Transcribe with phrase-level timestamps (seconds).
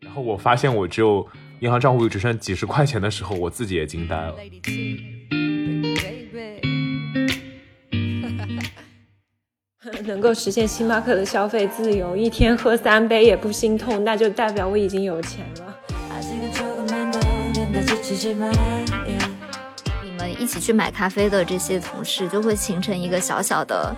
[0.00, 1.26] 然后我发现我只有
[1.60, 4.34] 银行账户只剩几十块钱的时候，我自己也惊呆了。
[10.04, 15.76] 能够实现星巴克的消费自由，一天喝三杯也不心痛，那就代表我已经有钱了。
[20.02, 23.94] 你们一起去买咖啡的这些同事，就会形成一个小小的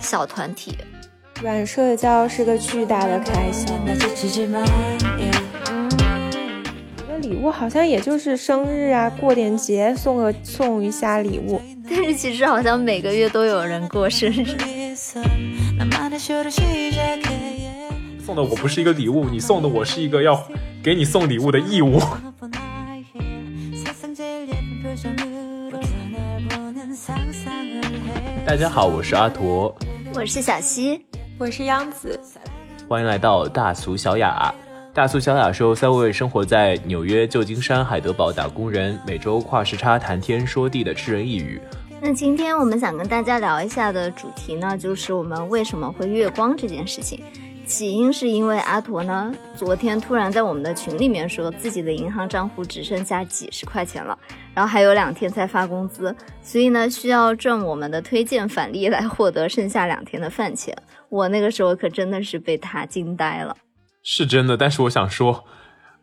[0.00, 0.76] 小团体。
[1.42, 3.74] 软社交是个巨大的开销。
[6.96, 11.60] 我的礼物好像也就是生日啊，过点节送个送一下礼物。
[11.88, 14.56] 但是其实好像每个月都有人过生日。
[18.24, 20.42] 送的我不是一个礼物，你送的我是一个要
[20.82, 22.00] 给你送礼物的义务。
[28.46, 29.76] 大家好，我是阿驼，
[30.14, 31.04] 我是小溪。
[31.36, 32.18] 我是央子，
[32.88, 34.54] 欢迎来到大俗小雅。
[34.92, 41.60] 大俗小雅说三位生活在纽约、旧金山、海德堡打工人每周跨时差谈天说地的痴人一语。
[42.00, 47.20] 那今天我们想跟大家聊一下的主题呢，就是我们为什么会月光这件事情。
[47.66, 54.16] 起因是因为阿驼呢，昨天突然在我们的群里面说自己的银行账户只剩下几十块钱了，
[54.52, 60.76] 然后还有两天才发工资，所以呢需要赚我们的推荐返利来获得剩下两天的饭钱。
[61.14, 63.56] 我那个时候可真的是被他惊呆了，
[64.02, 64.56] 是真的。
[64.56, 65.44] 但是我想说，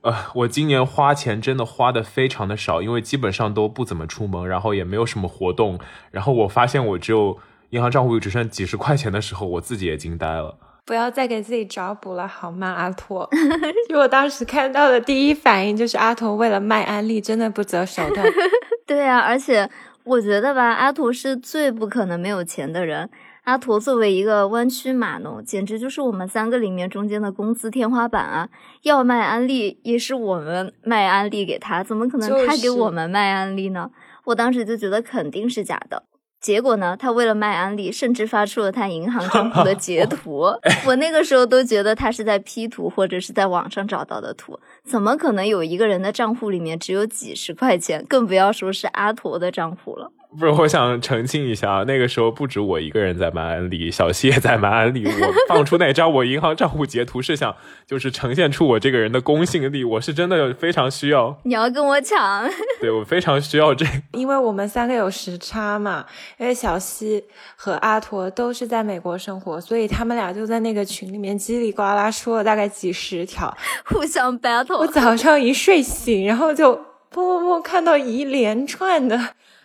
[0.04, 5.78] 呃，我今年花钱真的花的非常的少，因为基本上都不怎么出门，然后也没有什么活动。
[6.12, 7.38] 然后我发现我只有
[7.72, 10.58] 银行账户只剩几十块钱的时候，我自己也惊呆了。
[10.86, 13.30] 不要再给自己找补了好吗，阿驼？
[13.90, 18.26] 就我当时看到的第一反应就是阿拓为了卖安利，真的不择手段。
[18.88, 19.70] 对啊，而且
[20.06, 23.10] 我觉得吧，阿驼是最不可能没有钱的人。
[23.44, 28.50] 阿驼作为一个弯曲码农，简直就是我们三个里面中间的工资天花板啊！
[28.84, 33.90] 要卖安利也是我们卖安利给他，怎么可能他给我们卖安利呢？
[34.26, 36.04] 我当时就觉得肯定是假的。
[36.40, 36.96] 结果呢？
[36.98, 40.46] 他为了卖安利，甚至发出了他银行账户的截 图。
[40.88, 44.60] 我那个时候都觉得他是在 P 图，或者是在网上找到的图。
[44.84, 48.04] 怎么可能有一个人的账户里面只有几十块钱？
[48.08, 50.12] 更不要说是阿驼的账户了。
[50.40, 55.06] 不是，我想澄清一下，那个时候不止我一个人在买安利，小西也在买安利。
[55.06, 57.54] 我 放出那张我银行账户截图，是想
[57.86, 59.84] 就是呈现出我这个人的公信力。
[59.84, 61.38] 我是真的非常需要。
[61.44, 62.50] 你要跟我抢？
[62.80, 63.86] 对，我非常需要这。
[64.14, 66.06] 因为我们三个有时差嘛，
[66.38, 67.22] 因为小西
[67.58, 73.54] 和阿驼都是在美国生活，所以他们俩就在那个群里面叽里呱啦说了大概几十条，
[73.84, 74.78] 互相 battle。
[74.78, 76.74] 我早上一睡醒，然后就
[77.14, 79.20] 砰砰砰看到一连串的。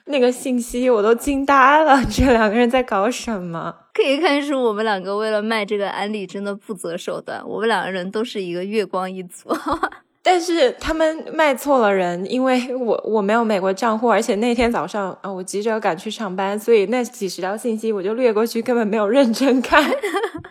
[0.07, 3.75] 那个信息我都惊呆了， 这两个人在搞什么？
[3.93, 7.43] 可以看出我们两个为了卖这个安利真的不择手段。
[7.47, 9.49] 我们两个人都是一个月光一族。
[10.23, 19.83] 但是他们卖错了人，因为 我我没有美国账户，而且那天早上啊，我急着赶去上班，所以那几十条信息我就略过去，根本没有认真看。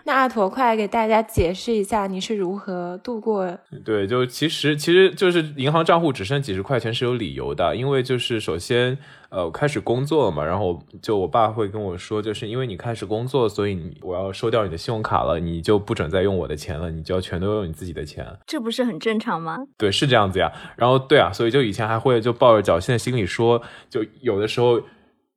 [0.06, 3.58] 那阿驼，快给大家解释一下你是如何度过？
[3.84, 8.98] 对，就其实其实就是银行账户只剩几十块钱是有理由的，因为就是首先。
[9.36, 18.26] 呃，开始工作了嘛，然后就我爸会跟我说，就是因为你开始工作，所以你我要收掉你的信用卡了，你就不准再用我的钱了，你就要全都用你自己的钱。
[18.48, 19.58] 这不是很正常吗？
[19.78, 20.54] 对，是这样子呀。
[20.78, 24.82] 然后对啊，所以就以前还会就抱着侥幸的心理说，就有的时候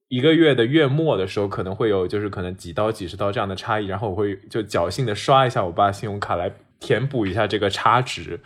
[0.07, 8.39] 一个月的月末的时候，可能会有就是可能几刀几十刀这样的差异，然后我会就侥幸的刷一下我爸信用卡来填补一下这个差值。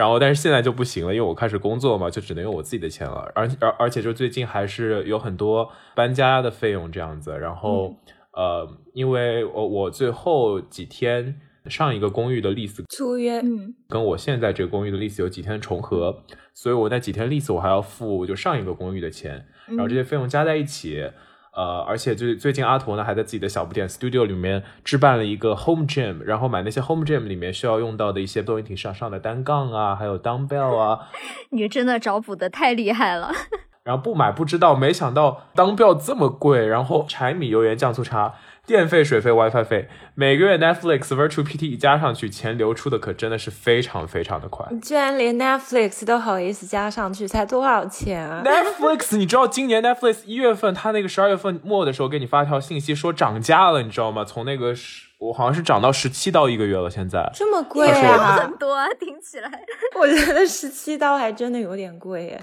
[0.00, 3.30] 然后，但是现在就不行了，因为我开始工作嘛，就只能用我自己的钱了。
[3.34, 7.36] 而而而且，就最近还是有很多搬家的费用这样子。
[7.38, 7.94] 然后，
[8.32, 13.42] 呃，因为我我最后几天上一个公寓的 lease 租约，
[13.90, 16.22] 跟我现在这个公寓的 lease 有几天重合，
[16.54, 21.10] 所以我那几天 lease 我还要付就上一个公寓的钱，然后这些费用加在一起。
[21.60, 31.00] 呃，而且最最近阿驼呢还在自己的小不点 studio 里面置办了一个 home gym，然后买那些 home gym 里面需要用到的一些多人体上上的单杠啊，还有 dumbbell 啊。
[31.52, 33.30] 你真的找补的太厉害了。
[33.82, 38.34] 然后不买不知道，没想到 dumbbell 这么贵，然后柴米油盐酱醋茶。
[38.66, 44.64] 电费、水费、WiFi 费，每个月 Netflix、Virtual PT 一加上去，钱流出的可真的是非常非常的快。
[44.70, 54.24] 你居然连 Netflix 都好意思加上去，才多少钱啊？Netflix， 你知道今年 Netflix 一月份，他那个十二月份末的时候给你发条信息说涨价了，你知道吗？
[54.24, 58.36] 从那个十，我好像是涨到十七刀一个月了，现在这么贵啊？
[58.36, 59.50] 很多啊，听起来，
[59.98, 62.40] 我觉得十七刀还真的有点贵耶。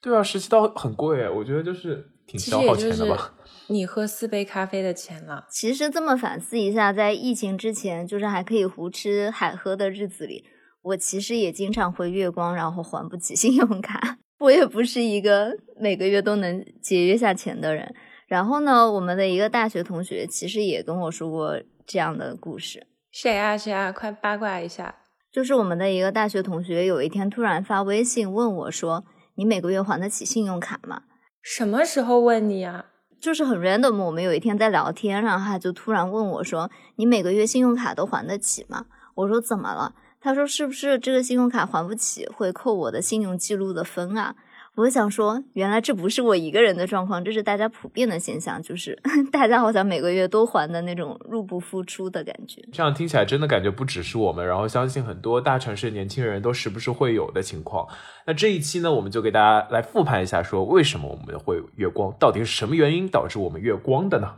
[0.00, 2.08] 对啊，十七刀很贵哎，我觉得就是。
[2.28, 3.32] 挺消耗钱的吧？
[3.70, 5.46] 你喝四杯咖啡的钱了。
[5.50, 10.44] 其实这么反思一下，在疫情之前，就是还可以胡吃海喝的日子里，
[10.82, 14.18] 我其实也经常会月光，然后还不起 信用卡。
[14.40, 17.94] 我也不是一个每个月都能节约下钱的人。
[18.26, 24.96] 然后呢，我们的一个大学同学其实也跟我说过这样的故事，谁啊谁啊，快八卦一下。
[25.32, 29.04] 就是我们的一个大学同学有一天突然发微信问我说
[29.36, 31.02] ：“你每个月还得起信用卡吗？”
[31.42, 32.86] 什么时候问你啊？
[33.20, 38.86] 就是很 random，我们有一天在聊天，然后他就突然问我说：“你每个月信用卡都还得起吗？”
[39.16, 44.34] 我说：“怎么了？”他说：“是不是这个信用卡还不起会扣我的信用记录的分啊？”
[44.78, 48.96] 我想说，原来这不是我一个人的状况，这是大家普遍的现象，就是
[49.32, 52.62] 大家好像每个月都还的那种入不敷出的感觉。
[52.72, 57.88] 这样听起来真的感觉不只是我们，然后相信很多大城市年轻人都时不时会有的情况。
[58.24, 64.36] 那这一期呢，我们就给大家来复盘一下，说为什么我们会月光，到底是什么原因导致我们月光的呢？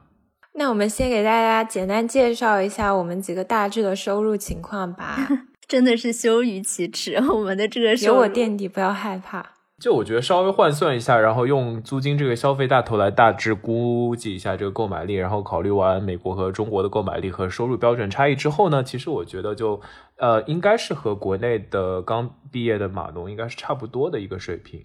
[0.55, 5.19] 那我们先给大家简单介绍一下我们几个大致的收入情况吧。
[5.69, 9.60] 真的是羞于启齿，我们的这个收有入我垫底，不要害怕。
[9.81, 19.81] 就我觉得稍微换算一下，然后用租金这个消费大头来大致估计一下这个购买力，然后考虑完美国和中国的购买力和收入标准差异之后呢，其实我觉得就
[20.19, 24.85] 呃应该是和国内的刚毕业的码农应该是差不多的一个水平。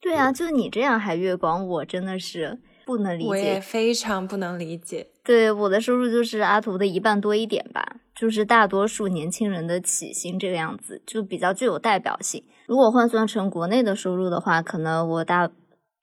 [0.00, 3.60] 对啊，就你这样还月光，我真的是不能理我也解。
[3.60, 5.08] 非常不能理解。
[5.24, 12.44] 对我的收入就是阿图的一半多一点吧，就是大多数年轻人的起薪这个样子，就比较具有代表性。
[12.66, 15.50] 如果换算成国内的收入的话，可能我大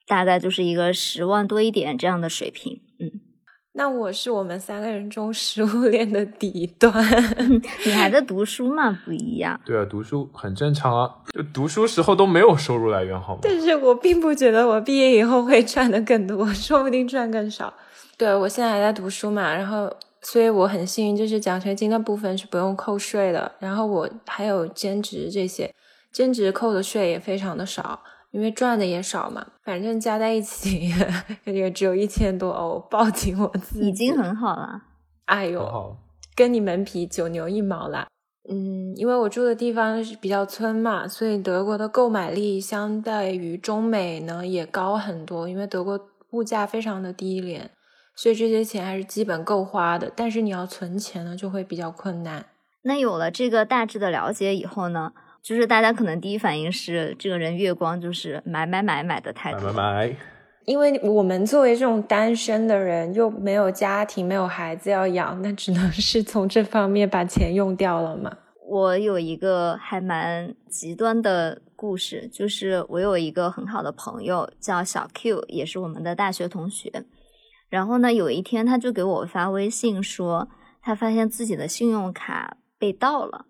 [0.06, 2.80] 大概就是一个十万多一点这样的水平。
[2.98, 3.20] 嗯，
[3.80, 6.92] 那我是我们三个人中食物链的底端。
[7.86, 8.92] 你还在读书嘛？
[9.06, 9.58] 不一样。
[9.64, 13.40] 对啊，读书很正常啊，就读书时候都没有收入来源，好吗？
[13.42, 17.72] 但是我并不觉得我毕业以后会赚的更多，说不定赚更少。
[18.18, 19.90] 对我现在还在读书嘛，然后
[20.20, 25.74] 所以我很幸运，就是奖学金的部分是不用扣税的，然后我还有兼职这些，
[26.12, 27.98] 兼职扣的税也非常的少，
[28.32, 30.92] 因为赚的也少嘛，反正加在一起
[31.44, 34.82] 也只有一千多欧，抱紧我自己，已经很好了。
[35.24, 35.96] 哎呦，
[36.34, 38.06] 跟你们比九牛一毛啦。
[38.48, 46.00] 嗯，因为我住的地方是比较村嘛，所以德国的购买力相对于中美呢也高很多，因为德国
[46.30, 47.70] 物价非常的低廉，
[48.14, 50.10] 所以这些钱还是基本够花的。
[50.16, 52.46] 但是你要存钱呢，就会比较困难。
[52.82, 55.12] 那有了这个大致的了解以后呢，
[55.42, 59.72] 就是大家可能第一反应是这个人月光就是买买买买的太买多。
[59.72, 60.16] 买买，
[60.66, 68.36] 因为我们作为这种单身的人，又没有家庭，没有孩子要养，那只能是从这方面把钱用掉了嘛。
[68.68, 77.04] 我有一个还蛮极端的故事，就是我有一个很好的朋友叫小 Q，也是我们的大学同学。
[77.68, 80.48] 然后呢，有一天他就给我发微信说，
[80.82, 83.46] 他发现自己的信用卡被盗了，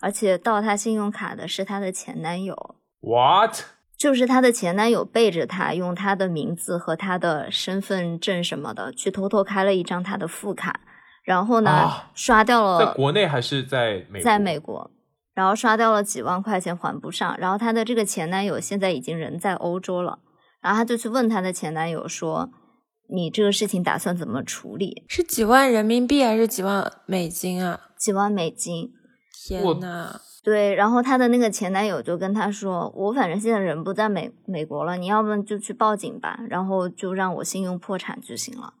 [0.00, 2.76] 而且盗她信用卡的是她的前男友。
[3.00, 3.60] what？
[3.96, 10.80] 就是她的前男友背着她，用她的名字和她的身份证什么的，去偷偷开了一张她的副卡，
[11.24, 14.22] 然后呢，啊刷掉了在，国内还是在美国？
[14.22, 14.90] 在美国，
[15.34, 20.20] 然后刷掉了几万块钱还不上，然后她的这个前男友现在已经人在欧洲了，
[20.60, 22.50] 然后她就去问她的前男友说
[23.10, 28.97] ：“你这个事情打算怎么处理是几万人民币还是几万美金啊？？”几万美金，我
[29.46, 30.20] 天呐！
[30.42, 38.74] 对，然后她的那个前男友就跟她说：“我反正现在人不在美美国了，你要不就去报警吧，然后就让我信用破产就行了。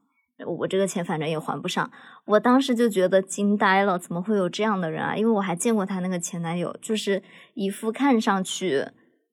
[0.46, 1.90] 我这个钱反正也还不上。”
[2.26, 5.16] 我当时就觉得惊呆了，怎么会有这样的人啊？
[5.16, 7.22] 因为我还见过她那个前男友，就是
[7.54, 8.84] 一副看上去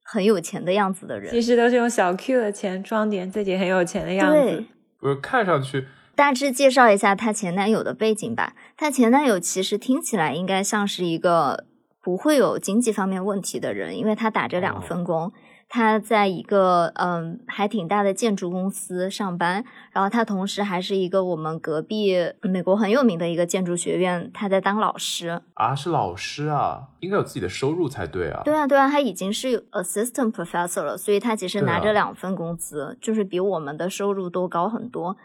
[0.03, 1.41] 很有钱的样子的人其。
[1.41, 4.65] 实都是用小 Q 的钱装点自己很有钱的样子对。，
[4.99, 8.53] 不是看上去大致介绍一下她前男友的背景吧。
[8.77, 11.65] 她前男友其实听起来应该像是一个
[12.01, 15.31] 不会有经济方面问题的人，因为他打着两份工。
[15.67, 25.41] 他在一个嗯还挺大的建筑公司上班，然后他同时还是一个我们隔壁美国很有名的一个建筑学院，他在当老师。
[25.55, 28.43] 啊是老师啊，应该有自己的收入才对啊。
[28.45, 35.17] 对啊，对啊，他已经是 assistant professor 了，所以他其实拿着两份工资，就是比我们的收入都高很多。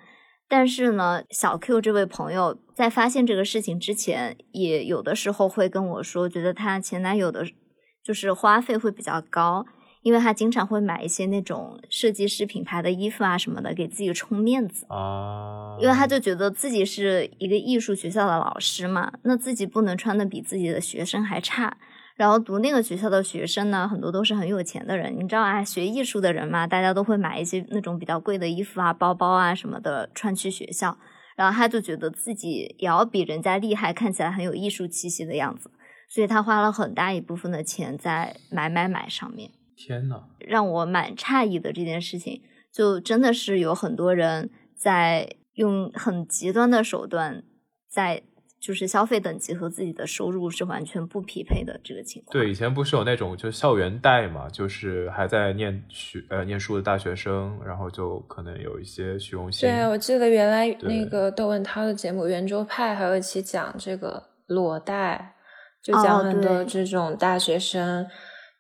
[0.51, 7.47] 但是呢，小 Q 这位朋友在发现这个事情之前，也有的时候会跟我说，觉得她前男友的，
[8.03, 9.65] 就是花费会比较高，
[10.03, 14.85] 因为她经常会买一些那种设计师品牌的衣服啊什么的，给自己充面子。
[14.89, 21.79] 啊，因为他就觉得自己是一个艺术学校的老师嘛，那自己不能穿的比自己的学生还差。
[22.21, 25.11] 然后读那个学校的学生呢，很多都是很有钱的人。
[25.19, 30.99] 你知道啊，学艺术的人嘛，大家都会买一些那种比较贵的衣服啊、包包啊什么的穿去学校。
[31.35, 35.71] 然后他就觉得自己也要比人家厉害，看起来很有艺术气息的样子，
[36.11, 39.53] 所以他花了很大一部分的钱在买买买上面。
[39.75, 47.43] 天呐，让我蛮诧异的这件事情，就真的是有很多人在用很极端的手段
[47.89, 48.25] 在。
[48.61, 52.33] 就是消费等级和自己的收入是完全不匹配的这个情况。
[52.33, 59.67] 对，以前不是有那种就校园贷嘛，就是还在念学呃念书的大学生，然后就可能有一些虚荣心。
[59.67, 65.35] 对，我记得原来那个窦文涛的节目《圆桌派》还有一期讲这个裸贷，
[65.83, 68.07] 就讲很多这种大学生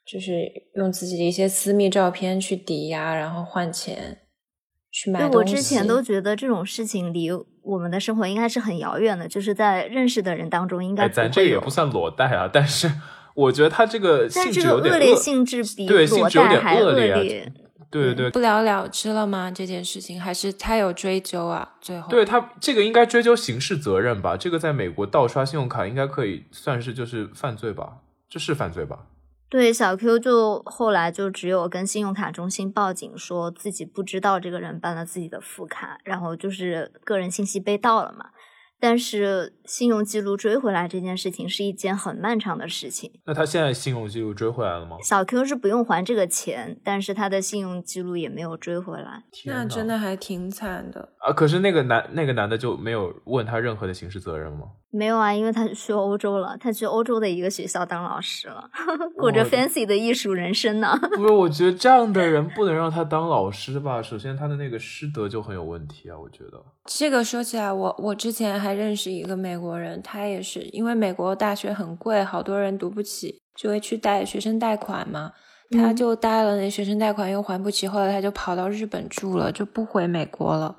[0.06, 4.18] 就是用自己的一些私密照片去抵押，然后换钱
[5.00, 5.36] 去买东西。
[5.36, 7.30] 我之前都觉得这种事情离。
[7.62, 12.48] 我们的生活应该是很遥远的，就是在认识的人当中，应该咱这也不算裸贷啊。
[12.50, 12.90] 但是
[13.34, 17.52] 我觉得他这个性质有点恶劣，性质比裸贷还恶劣。
[17.90, 19.50] 对对对，不了了之了吗？
[19.50, 21.72] 这件事情还是他有追究啊？
[21.80, 24.36] 最后，对他这个应该追究刑事责任吧？
[24.36, 27.98] 这个在美国盗刷信用卡应该可以算是就是犯罪吧？
[28.28, 29.00] 这是犯罪吧？
[29.50, 38.26] 对，小 Q 就后来就只有跟信用卡中心报警，说自己不知道这个人办了自己的副卡，然后就是个人信息被盗了嘛。
[38.82, 43.12] 但是信用记录追回来这件事情是一件很漫长的事情。
[43.26, 44.96] 那他现在信用记录追回来了吗？
[45.02, 49.24] 小 Q 是不用还这个钱，但是他的信用记录也没有追回来。
[49.44, 51.30] 那真的还挺惨的啊！
[51.30, 54.60] 可是那个男那个男的就没有问他任何的刑事责任吗？
[54.92, 58.68] 没有啊，因为他去欧洲了，他去欧洲的一个学校当老师了，
[59.16, 60.98] 过着 fancy 的艺术人生呢。
[61.14, 64.02] 不是，我觉得这样的人不能让他当老师吧？
[64.02, 66.60] 首先，他的那个师德就很有问题啊，我觉得。
[66.86, 75.32] 这个说起来，我我之前还认识一个美国人，他也是因为美国大学很贵，好多人读不起，就会去贷学生贷款嘛。
[75.70, 80.78] 他就贷了那学生贷款，又还不起，后来他就跑到日本住了，就不回美国了。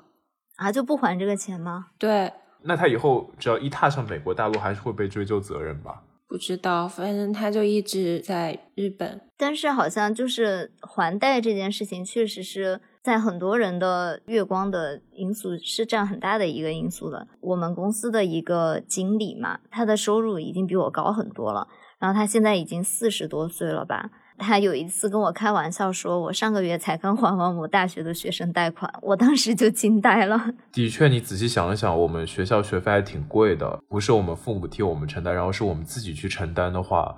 [0.56, 1.86] 啊，就不还这个钱吗？
[1.98, 2.30] 对。
[2.64, 6.02] 那他以后只要一踏上美国大陆，还是会被追究责任吧？
[6.28, 9.20] 不知道，反正他就一直在日本。
[9.36, 17.28] 但是好像就是还贷这件事情，确实是在很多人的月光的因素是占很大的一个因素的。
[17.40, 24.10] 我们公司的一个经理嘛，他的收入已经比我高很多了，然后他现在已经四十多岁了吧。
[24.42, 30.52] 他有一次跟我开玩笑说：“我上个月才刚还完我大学的学生贷款。”我当时就惊呆了。
[30.72, 37.16] 的确，你仔细想一想，我们学校学费还挺贵的，不是我们父母替我们承担，然后是我们自己去承担的话，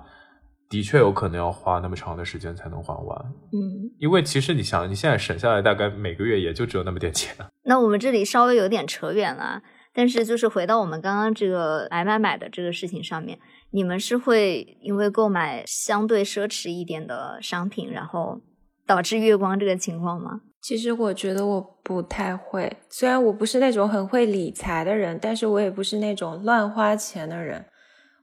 [0.69, 3.25] 的确有可能要花那么长的时间才能还完。
[3.51, 7.35] 嗯，因为其实你想，你现在省下来大概每个月也就只有那么点钱。
[7.63, 9.61] 那我们这里稍微有点扯远了，
[9.93, 13.39] 但是就是回到我们刚刚这个买买买的这个事情上面。
[13.75, 18.39] 你们是会因为购买相对奢侈一点的商品，然后
[18.87, 20.39] 导致月光这个情况吗？
[20.61, 27.65] 其实我觉得我不太会，虽然我不是那种很会理财的人，但是我也不是那种乱花钱的人。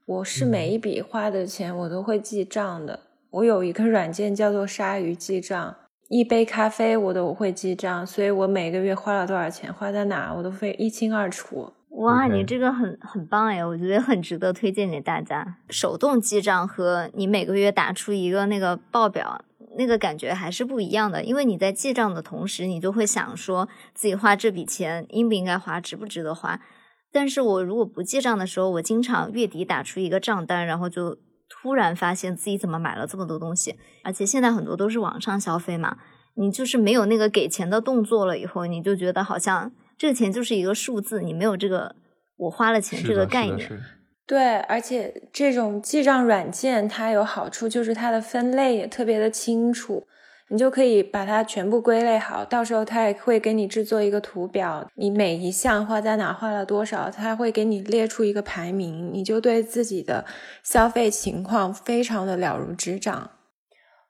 [0.07, 2.99] 我是每一笔花的钱我都会记账的。
[3.29, 5.75] 我有一个软件叫做鲨鱼记账，
[6.09, 11.71] 一杯咖啡我都会记账，所以我每个月花了多少钱，花在哪，我都会一清二楚。
[11.97, 15.57] 哇，你这个很很棒哎，我觉得很值得推荐给大家。
[15.69, 19.45] 手动记账和你每个月打出一个那个报表，
[19.77, 21.23] 那个感觉还是不一样的。
[21.23, 26.59] 因为你在记账的同时，你就会想说自己花这笔钱应不应该花，值不值得花。
[27.11, 31.15] 但是我如果不记账的时候，我经常月底打出一个账单，然后就
[31.47, 35.97] 突然发现自己怎么买了这么多东西，而且现在很多都是网上消费嘛，
[36.33, 39.71] 你就是没有那个给钱的动作了，以后你就觉得好像。
[40.03, 41.95] 这个钱就是一个数字，你没有这个
[42.35, 43.71] 我花了钱这个概念。
[44.27, 50.05] 对，而且这种记账软件它有好处，就是它的分类也特别的清楚，
[50.49, 52.43] 你就可以把它全部归类好。
[52.43, 60.25] 到时候它也会给你制作一个图表，你每一项花在哪，花了多少，它会给你列出一个排名，你就对自己的
[60.63, 63.31] 消费情况非常的了如指掌。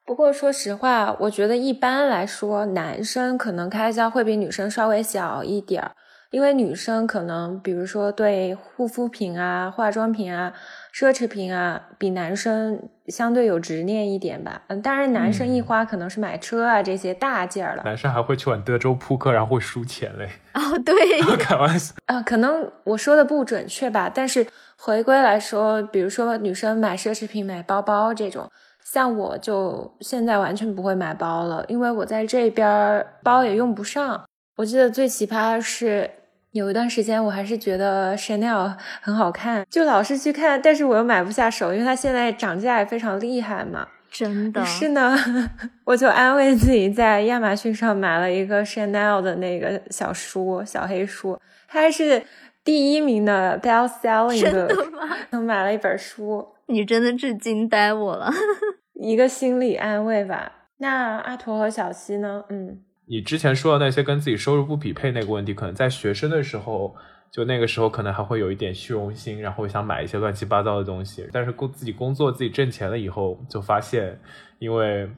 [0.06, 5.92] 不过说实话，我觉得一般来说，男生可能开销会比女生稍微小一点儿，
[6.30, 10.52] 因为女生可能比如说对护肤品啊、化妆品啊、
[10.94, 14.60] 奢侈品啊，比男生相对有执念一点吧。
[14.68, 17.82] 嗯，当然男生一花可能是买车啊这些大件儿了。
[17.84, 20.28] 男生还会去玩德州扑克，然后会输钱嘞。
[20.52, 20.94] 哦，对，
[21.38, 24.46] 开玩笑啊，可能我说的不准确吧，但是
[24.76, 28.50] 回归来说，比如说女生买奢侈品、买包包这种。
[28.84, 34.24] 像我就现在完全不会买包了，因为我在这边包也用不上。
[34.56, 36.08] 我记得最奇葩的是
[36.52, 43.88] 有一段时间我还是觉得 Chanel 很好看，就老是去看，但是我又买不下手，因为它现在涨价也非常厉害嘛。
[44.12, 45.18] 真的是呢，
[45.82, 51.36] 我就安慰自己，在亚马逊上买了一个 Chanel 的那个小书，小黑书，
[51.66, 52.22] 它还是
[52.62, 55.16] 第一名的 best selling 真的吗？
[55.32, 58.30] 我 买了一本书，你真的是惊呆我了，
[58.94, 60.52] 一个心理安慰吧。
[60.78, 62.44] 那阿驼和小西呢？
[62.48, 66.94] 嗯，你之前说的那些跟自己收入不匹配那个问题，可能在学生的时候。
[67.30, 71.28] 就那个时候可能还会有一点虚荣心，然后想买一些乱七八糟的东西。
[71.32, 74.16] 但是工自己工作自己挣钱了以后，就发现，
[74.60, 75.10] 因为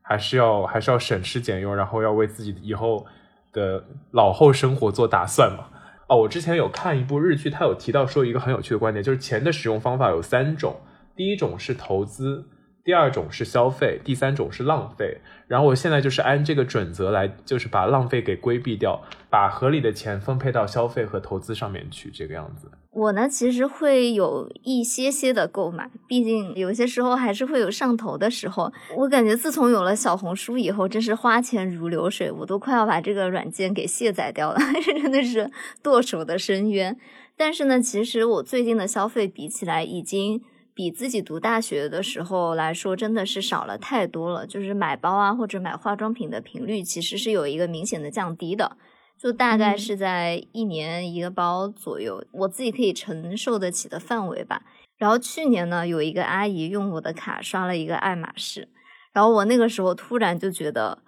[0.00, 3.04] 还是要还是要省吃俭用，然后要为自己以后
[3.52, 5.66] 的老后生活做打算嘛。
[6.06, 10.74] 哦，我之前有看一部日剧，它有提到说一个很有趣的观点，就是钱的使用方法有三种，
[11.18, 12.46] 第一种是投资。
[12.84, 15.18] 第二种是消费，第三种是浪费。
[15.46, 22.70] 然后我现在就是按这个准则来，就是把浪费给规避掉，把合理的钱分配到消费和投资上面去，这个样子。
[22.92, 28.72] 我呢，其实会有一些些的购买，毕竟有些时候还是会有上头的时候。
[28.96, 34.58] 我感觉自从有了小红书以后，真是花钱如流水，我都快要把这个软件给卸载掉了，
[35.02, 35.50] 真的是
[35.82, 36.96] 剁手的深渊。
[37.36, 40.40] 但是呢，其实我最近的消费比起来已经。
[40.78, 44.46] 比自己读大学的时候来说，真的是少了太多了。
[44.46, 48.76] 就是买包啊，或者买化妆品的频率，其实是有一个明显的降低的，
[49.20, 54.62] 就大概是在一年一个包左右，我自己可以承受得起的范围吧。
[54.98, 58.68] 然后去年呢，有一个阿姨用我的卡刷了一个爱马仕，
[59.12, 61.02] 然后我那个时候突然就觉得。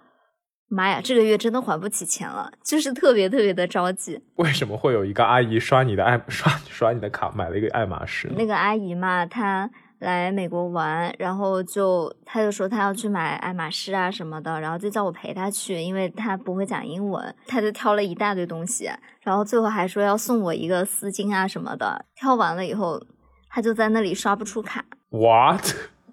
[0.73, 4.21] 妈呀，这个月真的还不起钱了，就是特别特别的着急。
[4.35, 8.31] 为什么会有一个阿姨刷你的爱 刷刷你的卡，买了一个爱马仕？
[8.37, 22.05] 那个阿姨嘛，她来美国玩，然后就她就说她要去买爱马仕啊什么的，然后就叫我陪她去，因为她不会讲英文，她就挑了一大堆东西，然后最后还说要送我一个丝巾啊什么的。
[22.15, 23.03] 挑完了以后，
[23.49, 24.85] 她就在那里刷不出卡。
[25.09, 25.65] What？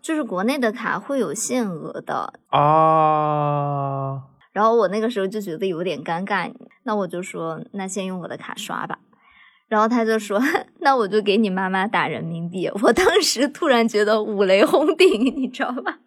[0.03, 4.25] 就是国内的卡会有限额的啊。
[4.59, 8.99] 然后我那个时候就觉得有点尴尬，那我就说那先用我的卡刷吧。
[9.69, 10.41] 然后他就说
[10.83, 12.69] 那我就给你妈妈打人民币。
[12.83, 16.01] 我当时突然觉得五雷轰顶，你知道吧？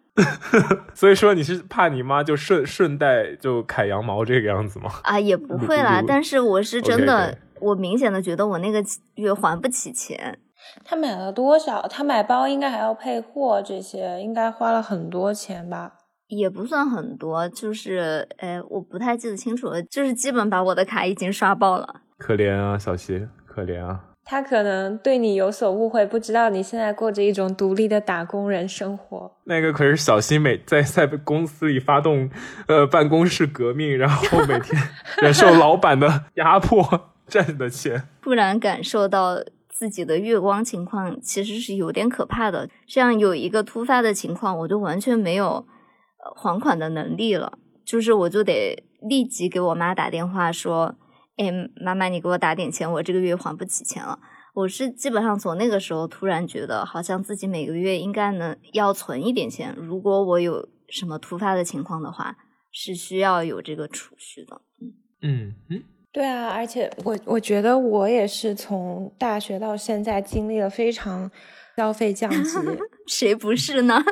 [0.92, 4.90] 所以说你是怕你妈就顺顺带就砍羊毛这个样子吗？
[5.04, 6.02] 啊，也不会啦。
[6.06, 8.84] 但是我是真的，我明显的觉得我那个
[9.14, 10.38] 月还不起钱。
[10.84, 11.88] 他买了多少？
[11.88, 15.92] 他买包应该还要配货，这些应该花了很多钱吧？
[16.38, 22.00] 也不算很多，就是，哎，我不太记得清楚了，就是基本把我的卡已经刷爆了。
[22.16, 24.00] 可怜啊，小西，可怜啊。
[24.24, 29.30] 他可能对你有所误会，不知道你现在过着一种独立的打工人生活。
[29.44, 32.30] 那个可是小西每在在公司里发动，
[32.66, 34.80] 呃，办公室革命，然后每天
[35.20, 38.04] 忍受老板的压迫挣的钱。
[38.20, 39.36] 不然感受到
[39.68, 42.68] 自己的月光情况，其实是有点可怕的。
[42.86, 45.66] 这样有一个突发的情况，我就完全没有。
[46.36, 50.96] 还款的能力了，就是我就得立即给我妈打电话说
[51.36, 54.18] ：“哎，妈妈，你给我打点钱，我这个月还不起钱了。”
[54.54, 62.36] 我是基本上从那个时候突然觉得，好像自己每个月应该能要存一点钱，如果我有什么突发的情况的话，
[62.70, 64.60] 是需要有这个储蓄的。
[65.22, 65.82] 嗯嗯，
[66.12, 71.30] 对啊，而且我我觉得我也是从大学到现在经历了非常
[71.76, 72.58] 消费降级，
[73.08, 74.02] 谁不是呢？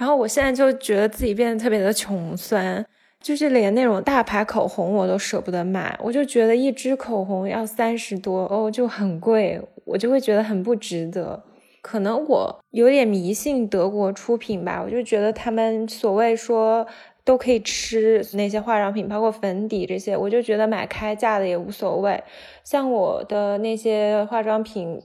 [0.00, 2.82] 然后我现在就觉得自己变得特别的穷酸，
[3.20, 11.42] 就是连那种大牌口红我都舍不得买，我就觉得一支口红要三十多欧就很贵，我就会觉得很不值得。
[11.82, 16.86] 可能我有点迷信德国出品吧，我就觉得他们所谓说
[17.22, 22.24] 都可以吃那些化妆品，包括粉底这些，我就觉得买开价的也无所谓。
[22.64, 24.98] 像我的那些化妆品，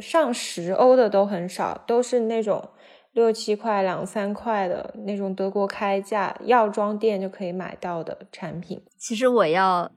[0.00, 2.70] 上十欧的都很少，都是那种。
[3.14, 8.82] 六七块、两三块的那种德国开价药妆店就可以买到的产品。
[8.98, 9.90] 其实我要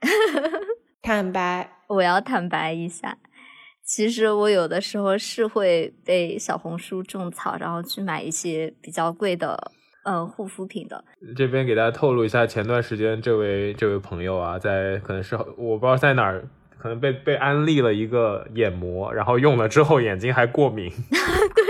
[1.00, 3.16] 坦白，我要坦白一下，
[3.84, 9.70] 其实我有的时候是会被小红书种草，然后去买一些比较贵的
[10.04, 11.04] 呃护肤品的。
[11.36, 16.44] 这边给大家透露一下，前段时间这位这位朋友啊，在可能是我不知道在哪儿，
[16.76, 20.90] 可能被被安利了一个眼膜，然后用了之后眼睛还过敏。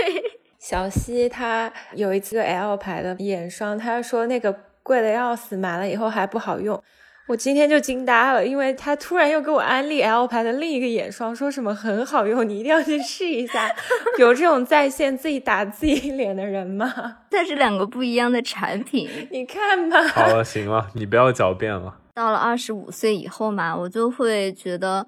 [0.67, 4.51] 小西她有一次 L 牌的眼霜，她说那个
[4.81, 6.81] 贵的要死，买了以后还不好用。
[7.27, 13.71] 我今天就惊呆了，因为她突然又给我安利 L 牌的另一个眼霜，说什么很好用，你一定要去试一下。
[14.17, 16.91] 有这种在线自己打自己脸的人吗？
[17.29, 20.01] 这是两个不一样的产品，你看吧。
[20.07, 21.95] 好了，行了，你不要狡辩了。
[22.15, 25.05] 到了二十五岁以后嘛，我就会觉得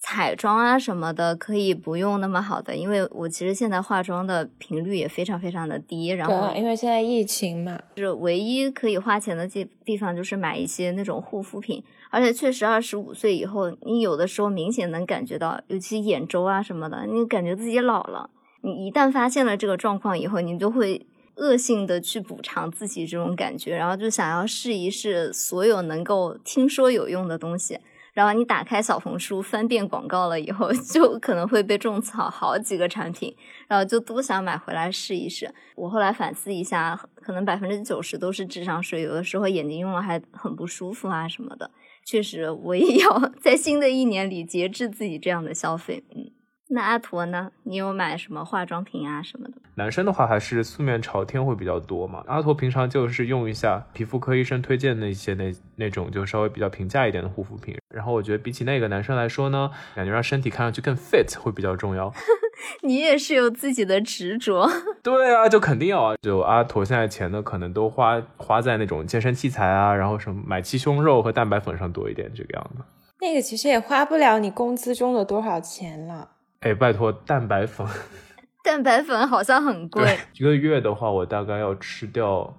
[0.00, 18.30] 彩妆啊什么的可以不用那么好的，因为我其实现在化妆的频率也非常非常的低，然后因为现在疫情嘛，是唯一可以花钱的地地方就是买一些那种护肤品，而且确实二十五岁以后，你有的时候明显能感觉到，尤其眼周啊什么的，你感觉自己老了。
[18.62, 27.78] 你一旦发现了这个状况以后，你就会恶性的去补偿自己这种感觉，然后就想要试一试所有能够听说有用的东西。
[28.18, 33.32] 然后你打开小红书翻遍广告了以后， 就可能会被种草好几个产品，
[33.68, 35.54] 然后就都想买回来试一试。
[35.76, 41.70] 我后来反思一下，可能百分之九十都是智商税，有的时候眼睛用了还很不舒服啊什么的。
[42.04, 46.02] 确实，我也要 在新的一年里节制自己这样的消费。
[46.16, 46.32] 嗯。
[46.70, 47.50] 那阿驼呢？
[47.62, 49.54] 你有买什么化妆品啊什么的？
[49.76, 52.22] 男生的话还是素面朝天会比较多嘛。
[52.26, 57.76] 阿驼平常就是用一下皮肤科医生推荐的一些那那种就稍微比较平价一点的护肤品。
[57.94, 62.12] 然后我觉得比起那个男生来说呢，感觉让身体看上去更 fit 会比较重要。
[62.82, 64.68] 你也是有自己的执着。
[65.02, 66.16] 对啊，就肯定要啊。
[66.20, 72.82] 就阿驼现在钱呢，可能都花花在那种健身器材啊，然后什么买鸡胸肉和蛋白粉上多一点这个样子。
[73.20, 76.28] 那个其实也花不了你工资中的多少钱了。
[76.60, 77.86] 哎，拜托，蛋白粉，
[78.64, 80.18] 蛋白粉好像很贵。
[80.34, 82.52] 一个月的话，我大概要吃掉，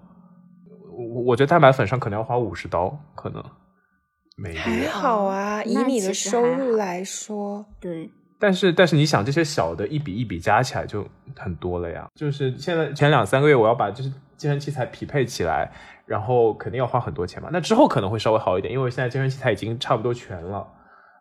[0.91, 3.43] 我我觉得蛋白粉上可能要花五十刀，可能
[4.37, 4.59] 每月。
[4.59, 8.09] 还好啊，以你的收入来说，对。
[8.39, 12.07] 但是但是你想，这些小的一笔一笔加起来就很多了呀。
[12.15, 15.69] 就是现在前两三个月，我要把就是健身器材匹配起来，
[16.05, 17.49] 然后肯定要花很多钱嘛。
[17.51, 20.65] 那之后可能会稍微好一点，因为现在健身器材已经差不多全了。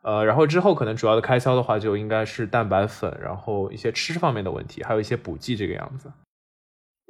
[0.09, 6.11] 呃，然后之后可能主要的开销的话，就应该是蛋白粉，然后一些吃方面的问题，还有一些补剂这个样子。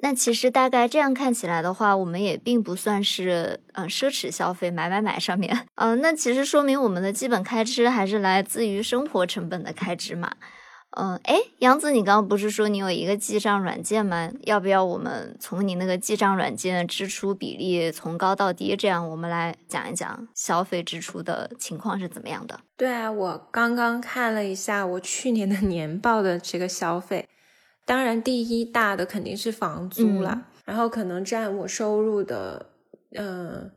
[0.02, 10.32] 那其实大概这样看起来的话，我们也并不算是嗯奢侈消费，买买买上面，嗯， 那其实说明我们的基本开支还是来自于生活成本的开支嘛。
[11.00, 14.32] 嗯，哎，杨子，你刚刚不是说你有一个记账软件吗？
[14.42, 22.58] 要不要我们从你那个记账软件支出比例从高到低，这样我们来讲一讲消费支出的情况是怎么样的？
[22.76, 27.28] 对啊，我刚刚看了一下我去年的 年报的这个消费，
[27.86, 32.70] 当然第一大的肯定是房租了，然后可能占我收入的，
[33.14, 33.70] 嗯。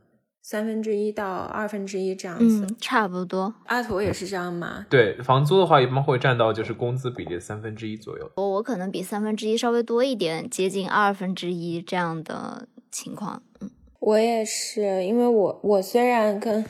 [0.44, 3.54] 三分之一到二分之一这样子，差不多。
[3.66, 4.84] 阿图也是这样吗？
[4.90, 8.28] 对，房租的话一般会占到就是工资比例三分之一左右。
[8.34, 13.40] 我我可能比三分之一稍微多一点，接近二分之一这样的情况。
[13.60, 16.64] 嗯，我也是，因为我我虽然跟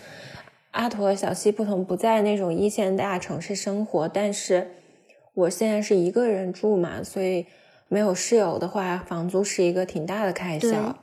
[0.73, 4.71] 阿图和小西不同，不在那种一线大城市生活，但是
[5.33, 7.47] 我现在是一个人住嘛，所以
[7.89, 10.99] 没有室友的话，房租是一个挺大的开销。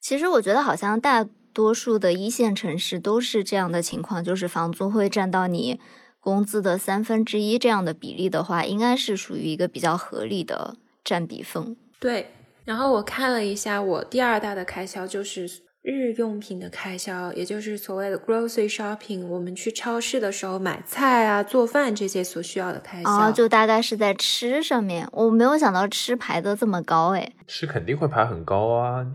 [0.00, 1.26] 其实我觉得好像大。
[1.56, 5.80] 多数的一线城市都是这样的情况，就是房租会占到你
[6.20, 11.74] 工资的三分之一这样的比例的话，应该是属于一个比较合理的占比分。
[11.98, 12.26] 对，
[12.66, 15.48] 然后我看了一下，我第二大的开销就是
[15.80, 23.10] 日用品的开销，也就是所谓的 grocery shopping，我们去超市的时候买菜啊、做饭这些所需要的开销。
[23.10, 27.32] 哦，就大概是在吃上面，我没有想到吃排的这么高哎。
[27.46, 29.06] 吃肯定会排很高啊。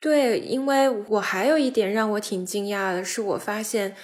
[0.00, 3.96] 对，因为我还有一点让我挺惊讶的是，我发现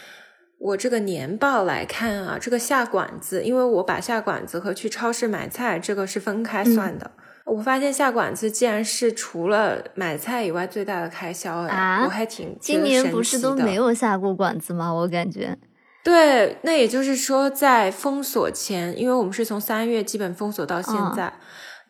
[0.59, 7.13] 我这个年报来看啊，这个下馆子，因为我把下馆子和去超市买菜这个是分开算的，
[7.45, 12.03] 我发现下馆子竟然是除了买菜以外最大的开销啊！
[12.05, 14.93] 我还挺今年不是都没有下过馆子吗？
[14.93, 15.57] 我感觉，
[16.03, 21.33] 对，那也就是说在封锁前，因为我们是从三月基本封锁到现在，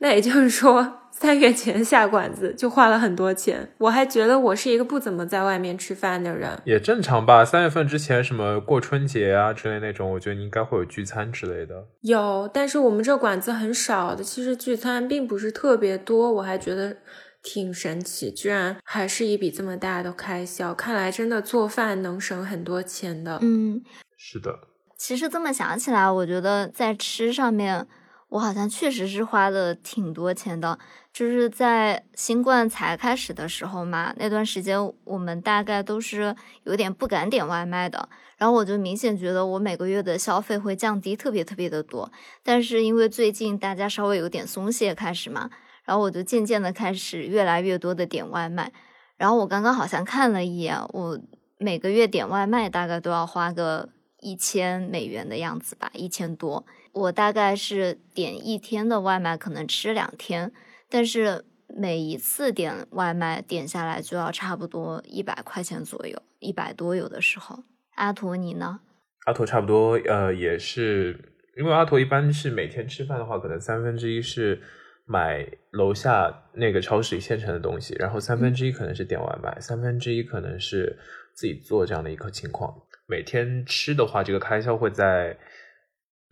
[0.01, 1.01] 那也就是说。
[1.17, 7.45] 三月前下馆子就花了很多钱，我还觉得我是一个不怎么在外面吃饭的人，也正常吧。
[7.45, 11.87] 三月份之前什么过春节啊之类那种，我觉得你应该会有聚餐之类的。
[12.01, 16.97] 有，但是我们这馆子很少的，其实聚餐并不是特别多，我还觉得
[17.43, 20.75] 挺神奇，居然还是一笔这么大的开销。
[20.75, 23.39] 看来真的做饭能省很多钱的。
[23.41, 23.81] 嗯，
[24.19, 24.51] 是的。
[24.99, 27.87] 其实这么想起来，我觉得在吃上面，
[28.35, 30.77] 我好像确实是花了挺多钱的。
[31.13, 42.11] 就是在新冠才开始的时候嘛，那段时间我们大概都是有点不敢点外卖的，然后我就明显觉得我每个月的消费会降低特别特别的多。
[42.43, 45.49] 但是因为最近大家稍微有点松懈开始嘛，
[45.85, 48.73] 然后我就渐渐的开始越来越多的点外卖。
[49.17, 51.17] 然后我刚刚好像看了一眼，我
[51.59, 56.67] 每个月点外卖大概都要花个一千美元的样子吧，一千多。
[56.95, 60.51] 我大概是点一天的外卖，可能吃两天。
[60.89, 67.65] 但是每一次点外卖点下来就要差不多一百块钱左右，一百多有的时候
[67.97, 68.81] 阿驼你呢？
[69.27, 74.63] 阿驼差不多，呃，也是，因为阿驼一般是每天吃饭的话，可能三分之一是
[75.05, 80.97] 买楼下那个超市里现成的东西，然后三分之一可能是点外卖，三分之一可能是
[81.35, 82.73] 自己做这样的一个情况。
[83.07, 85.37] 每天吃的话，这个开销会在，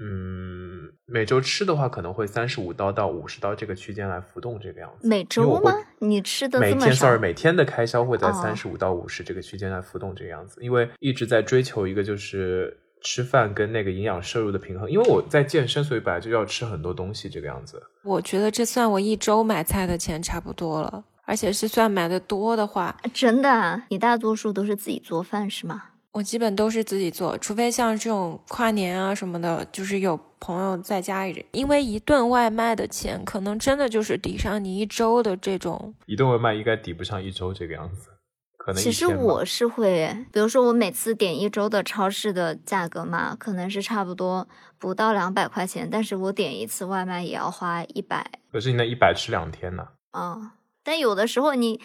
[0.05, 5.07] 嗯，每周吃的话可能会三十五刀到五十刀这个区间来浮动，这个样子。
[5.07, 5.73] 每周吗？
[6.01, 10.61] 你吃的每天，sorry，每天的开销会在哦三十五到五十这个区间来浮动，这个样子。
[10.61, 14.91] 因为一直在追求一个就是吃饭跟那个营养摄入的平衡。
[14.91, 17.81] 因为我在健身，所以本来就要吃很多东西，这个样子。
[18.03, 23.85] 我觉得这算我一周买菜的钱差不多了，而且是算买的多的话，真的啊？
[23.91, 25.91] 你大多数都是自己做饭是吗？
[26.12, 35.94] 我基本都是自己做，除非像这种跨年啊什么的，就是有朋友在家里，因为一顿外卖的钱可能真的就是抵上你一周的这种。
[36.05, 38.11] 一顿外卖应该抵不上一周这个样子，
[38.59, 44.46] 可能其实我是会，比如说我每次点一周的超市的价格嘛，可能是差不多
[44.79, 49.88] 不到两百块钱，但是我点一次外卖也要花一百可是你那一百吃两天呢？
[50.11, 50.53] 啊。
[50.85, 51.81] 但有的时候你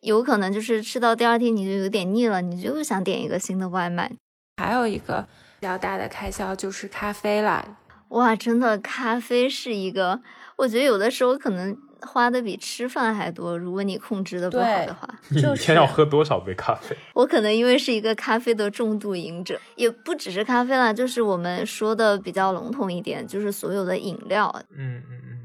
[0.00, 4.10] 有可能就是吃到第二天你就有点腻了，你就想点一个新的外卖。
[4.56, 5.26] 还有一个
[5.60, 7.64] 比较大的开销就是咖啡啦，
[8.08, 10.20] 哇，真的，咖啡是一个，
[10.56, 15.08] 我觉得有的时候可能花的比吃饭还多，如果你控制的不好的话。
[15.30, 16.96] 你就是一天要喝多少杯咖啡？
[17.14, 25.38] 我可能因为是一个咖啡的重度饮者，也不只是咖啡啦，就是我们说的比较笼统一点，就是所有的饮料嗯嗯嗯。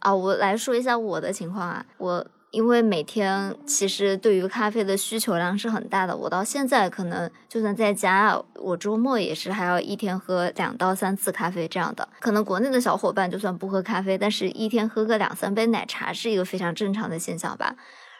[0.00, 0.14] 啊。
[0.14, 12.06] 我来说一下我的情况啊，我因为每天其实对于咖啡的需求量是很大的，我到现在可能就算在家，我周末也是还要一天喝两到三次咖啡这样的。
[12.20, 17.74] 可能国内的小伙伴就算不喝咖啡，但是一天喝个两三杯奶茶是一个非常正常的现象吧。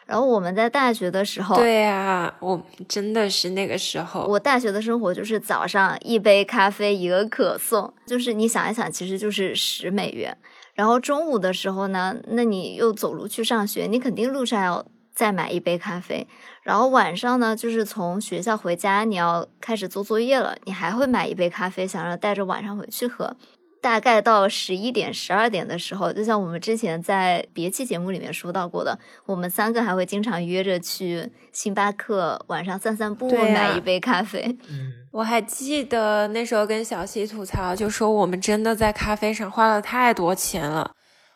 [0.07, 10.35] 然后我们在大学的时候，对呀、我真的是那个时候，我大学的生活就是早上一杯咖啡一个可颂，就是你想一想，其实就是十美元。
[10.73, 16.27] 然后中午的时候呢，那你又走路去上学，你肯定路上要再买一杯咖啡。
[16.63, 23.35] 然后晚上呢，就是从学校回家，你要开始做作业了，你还会买一杯咖啡，想着带着晚上回去喝。
[23.83, 34.57] 大概到十一点、十二点的时候，就像我们之前在别期节目里面说到过的，我们三个还会经常约着去星巴克晚上散散步，买一杯咖啡。
[34.69, 40.91] 嗯，我还记得那时候跟小西吐槽，就说我们真的在咖啡上花了太多钱了。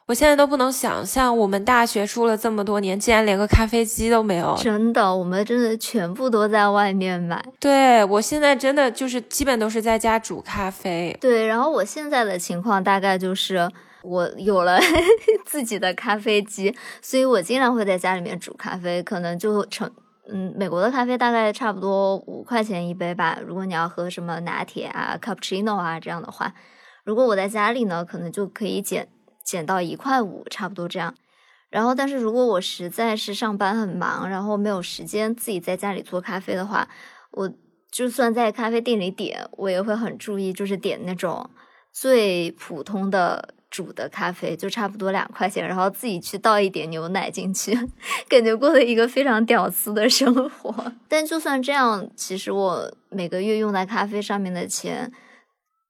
[0.07, 4.55] 我现在都不能想象，我们大学住了这么多年，竟然连个咖啡机都没有。
[4.57, 7.43] 真的，我们真的全部都在外面买。
[7.59, 11.17] 对我现在真的就是基本都是在家煮咖啡。
[11.19, 13.69] 对，然后我现在的情况大概就是
[14.01, 14.79] 我有了
[15.45, 19.91] 自己的咖啡机，所以我经常会在家里面煮咖啡，可能就成。
[20.31, 23.37] 嗯，美国的咖啡大概差不多五块钱一杯吧。
[23.45, 26.53] 如果你要喝什么拿铁啊、cappuccino 啊这样的话，
[27.03, 29.07] 如果我在家里呢，可能就可以减
[29.47, 31.15] 减到一块五，差不多这样。
[31.69, 36.87] 然后，但是如果我实在是上班很忙，然后没有时间自己在家里做咖啡的话，
[37.31, 37.49] 我
[37.89, 41.49] 就算在咖啡店里点，我也会很注意，就是点那种
[41.93, 47.73] 最普通的煮的咖啡，就差不多两块钱，然后自己去倒一点牛奶进去，
[48.27, 50.91] 感觉过了一个非常屌丝的生活。
[51.07, 55.11] 但就算这样，其实我每个月用在咖啡上面的钱，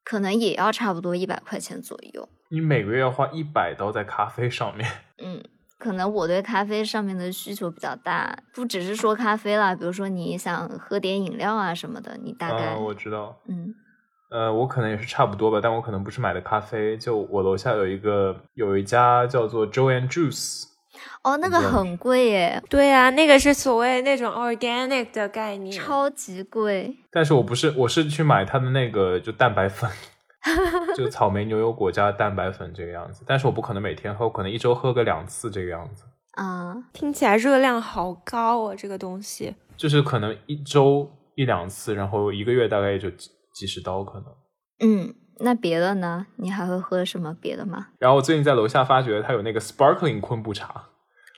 [0.04, 2.30] 可能也要差不多一百块钱左右。
[2.50, 4.90] 你每个月要花一百刀在咖啡上面。
[5.24, 5.44] 嗯，
[5.78, 13.38] 可能我对咖啡上面的需求比较大，不只是说咖啡啦，比如说你想喝点饮料啊什么的，你大概嗯，我知道。
[13.48, 13.74] 嗯
[14.30, 20.66] 呃，我可能也是差不多吧，但我可能不是买的咖啡，就我楼下有一个有一家叫做 Joe and Juice，
[21.24, 25.72] 哦，那个很贵耶，对啊、那个是所谓那种 organic 的概念。
[25.72, 26.98] 超级贵。
[27.10, 29.90] 但是我不是，我是去买它的那个就蛋白粉，
[30.96, 39.56] 就草莓牛油果加蛋白粉这个样子，但是我不可能每天喝，我可能一周喝个两次这个样子，啊，听起来热量好高哦，这个东西。
[39.76, 44.26] 就是可能一周一两次，然后一个月大概也就几几十刀可能。
[44.80, 46.26] 嗯，那别的呢？
[46.38, 47.88] 你还会喝什么别的吗？
[48.00, 50.86] 然后我最近在楼下发觉它有那个 sparkling 昆布茶，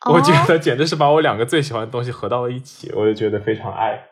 [0.05, 4.09] 哦我觉得简直是把我两个最喜欢的东西合到了一起，我就觉得非常爱。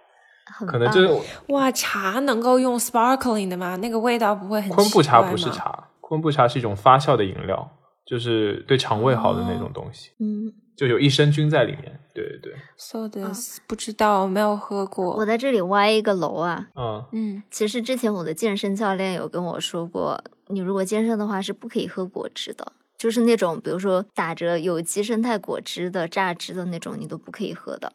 [0.66, 1.10] 可能就是
[1.48, 3.76] 哇，茶能够用 sparkling 的吗？
[3.78, 7.70] 那个味道不会很昆布茶不是茶，昆布茶是一种发酵的饮料，
[8.06, 12.00] 就是对肠胃好的那种东西，嗯，就有益生菌在里面。
[12.14, 15.16] 对对对，So this、不知道，没有喝过。
[15.18, 16.66] 我在这里歪一个楼啊。
[16.76, 27.94] 嗯，嗯，其实之前我的健身教练有跟我说过，你如果健身的话是不可以喝果汁的，就是那种比如说打着有机生态果汁的榨汁的那种，你都不可以喝的。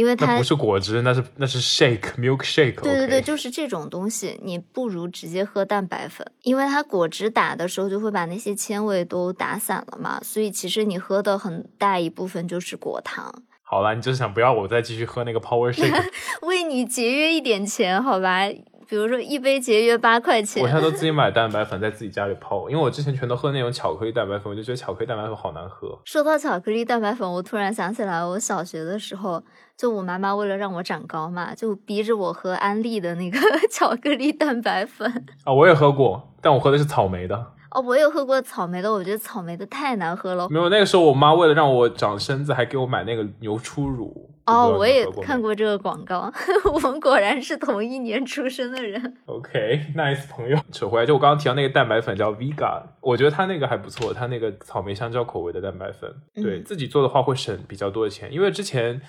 [0.00, 2.80] 因为它不是果汁，那是那是 shake milkshake。
[2.80, 13.42] 对对对，就是这种东西，你不如直接喝蛋白粉，因为它果汁打的时候就会把那些纤维都打散了嘛，所以其实你喝的很大一部分就是果糖。
[13.62, 16.02] 好了，你就是想不要我再继续喝那个 power shake，
[16.48, 18.48] 为你节约一点钱，好吧？
[18.88, 20.60] 比如说一杯节约八块钱。
[20.60, 25.96] 我现在都自己买蛋白粉，在自己家里泡，因为我之前全都喝那种巧克力蛋白粉，我就觉得巧克力蛋白粉好难喝。
[26.04, 29.40] 说到巧克力蛋白粉，我突然想起来，我小学的时候，
[29.80, 33.38] 就我妈妈为了让我长高嘛，就逼着我喝安利的那个
[33.72, 35.10] 巧克力蛋白粉。
[35.44, 37.52] 啊，我也喝过，但我喝的是草莓的。
[37.70, 40.46] 哦，我有喝过草莓的，我觉得草莓的太难喝了。
[40.50, 44.28] 没有，那个时候我妈为了让我长身子，还给我买那个牛初乳。
[44.44, 46.30] 哦，我也看过过这个广告。
[46.74, 49.16] 我们果然是同一年出生的人。
[49.24, 50.58] OK，nice、朋友。
[50.70, 59.00] 扯回来，就我刚刚提到那个蛋白粉叫 Vega，我觉得它那个还不错，它那个草莓香蕉口味的蛋白粉，对、嗯自己做的话会省比较多的钱，因为之前。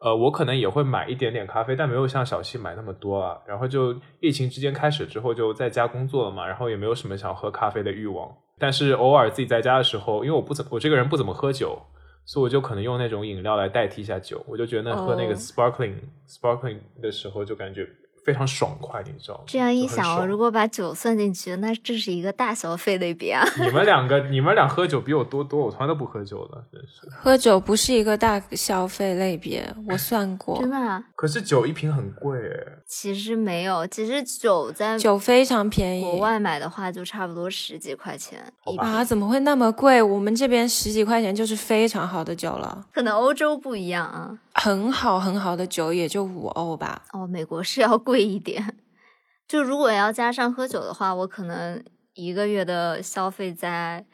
[0.00, 3.38] 呃，我可能也会买一点点咖啡，但没有像小七买那么多啊。
[3.46, 8.34] 然后就疫情之间开始之后，就在家工作了嘛，然后也没有什么想喝咖啡的欲望。
[8.58, 11.78] 但是偶尔自己在家的时候，因为我不怎我这个人不怎么喝酒，
[12.24, 14.42] 所以我就可能用那种饮料来代替一下酒。
[14.48, 15.94] 我就觉得喝那个哦 sparkling、
[16.26, 17.86] sparkling 的时候，就感觉
[18.24, 19.44] 非常爽快，你知道吗？
[19.46, 23.46] 这样一想哦，如果把酒算进去，那这是一个大消费类别啊。
[23.58, 27.08] 你们两个，你们俩喝酒比我多多，我从来都不喝酒的，真是。
[27.16, 31.02] 喝酒不是一个大消费类别，我算过真，的啊？
[31.16, 36.02] 可是酒一瓶很贵诶，其实没有，其实酒在酒非常便宜。
[36.02, 38.80] 国外买的话，就差不多十几块钱一瓶。
[38.80, 40.02] 啊，怎么会那么贵？
[40.02, 44.36] 我们这边十几块钱就是非常好的酒了，可能欧洲不一样啊。
[44.62, 47.02] 很好很好的酒也就五欧吧。
[47.14, 48.76] 哦，美国是要贵一点。
[49.48, 54.04] 就如果要加上喝酒的话，我可能一个月的消费在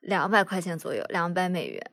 [0.00, 1.90] 两百块钱左右，两百美元。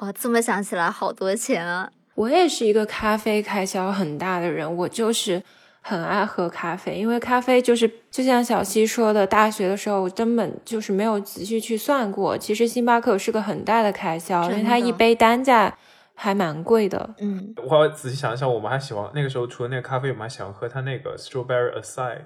[0.00, 1.92] 哇，这么想起来好多钱啊！
[2.14, 5.42] 我也是一个咖啡开销很大的人，我就是
[5.82, 15.76] 很爱喝咖啡，因为咖啡就是就像小溪说的，大学的时候我根本就是没有仔细去算过，其实星巴克是个很大的开销，因为它一杯单价
[16.16, 17.14] 还蛮贵的。
[17.18, 22.22] 嗯，我仔细想一想，我们还喜欢那个时候除了那个咖啡，我们还喜欢喝它那个 strawberry acai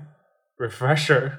[0.56, 1.32] refresher，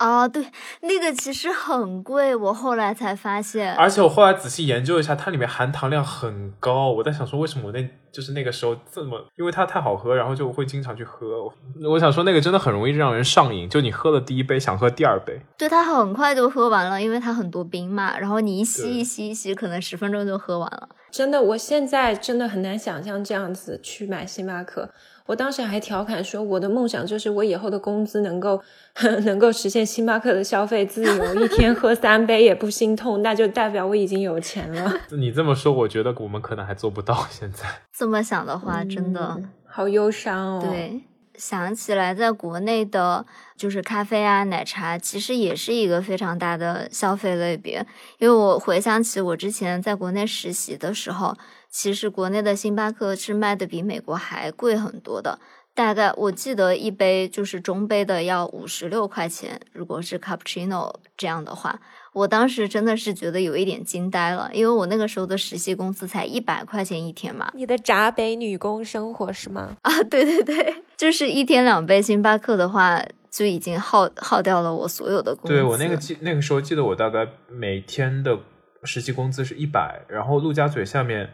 [0.00, 0.42] 哦，对，
[0.80, 3.74] 那个其实很贵，我后来才发现。
[3.74, 6.90] 而且我后来仔细研究一下，它里面含糖量很高。
[6.90, 11.44] 我在想说，为什么我那就是那个时候这么，因为它太好喝，然后就会经常去喝。
[11.44, 11.52] 我
[11.90, 15.38] 我想说，那个真的很容易让人上瘾，就你喝了第一杯，想喝第二杯。
[15.58, 18.18] 对，它很快就喝完了，因为它很多冰嘛。
[18.18, 20.88] 然后你一吸一吸一吸，可能十分钟就喝完了。
[21.10, 24.88] 真的，我现在真的很难想象这样子去买星巴克。
[25.30, 28.60] 我当时还调侃说，我的梦想就是我以后的工资能够
[29.22, 34.92] 能够实现星巴克的消费自由，一天喝三杯也不心痛，那就代表我已经有钱了。
[35.16, 37.28] 你这么说，我觉得我们可能还做不到。
[37.30, 37.64] 现在
[37.96, 39.34] 这么想的话，真的。
[39.36, 41.00] 嗯好忧伤哦。，对，
[41.36, 43.24] 想起来，在国内的，
[43.56, 47.86] 就是咖啡啊、奶茶，其实也是一个非常大的消费类别。
[48.18, 51.36] 因为我回想起我之前在国内实习的时候，
[51.70, 55.38] 其实国内的星巴克是卖的比美国还贵很多的。
[55.72, 61.80] 大概我记得一杯就是中杯的要五十六块钱，如果是 cappuccino 这样的话，
[62.12, 69.76] 我当时真的是觉得有一点惊呆了，因为我那个时候的实习工资才一百块钱一天嘛，你的闸北女工生活是吗？
[69.82, 75.54] 啊，对对对，就是一天两杯星巴克的话，就已经耗耗掉了我所有的工资。
[75.54, 78.36] 对我那个记那个时候记得我大概每天的
[78.82, 81.30] 实习工资是一百，然后陆家嘴下面，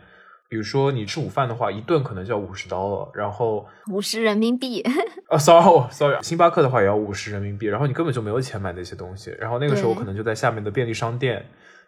[0.49, 4.83] 比如说你吃午饭的话，一顿可能就要五十刀了，然后五十人民币，
[5.29, 11.45] 啊，sorry sorry，星巴克的话也要五十人民币，然后你根本就没有钱买那些东西，然后那个时候我可能就在下面的便利商店，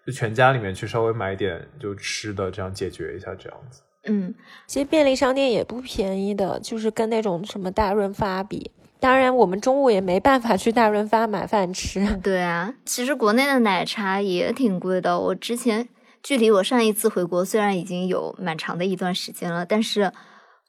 [0.06, 3.82] 就全家里面去稍微买一点就吃的，这样解决一下这样子。
[4.06, 4.34] 嗯，
[4.66, 8.70] 其实便利商店也不便宜的，就是跟那种什么大润发比。
[9.00, 12.04] 当然，我们中午也没办法去大润发买饭吃。
[12.20, 15.20] 对啊，其实国内的奶茶也挺贵的。
[15.20, 15.88] 我之前
[16.22, 20.12] 距离我上一次回国虽然已经有蛮长的一段时间了，但是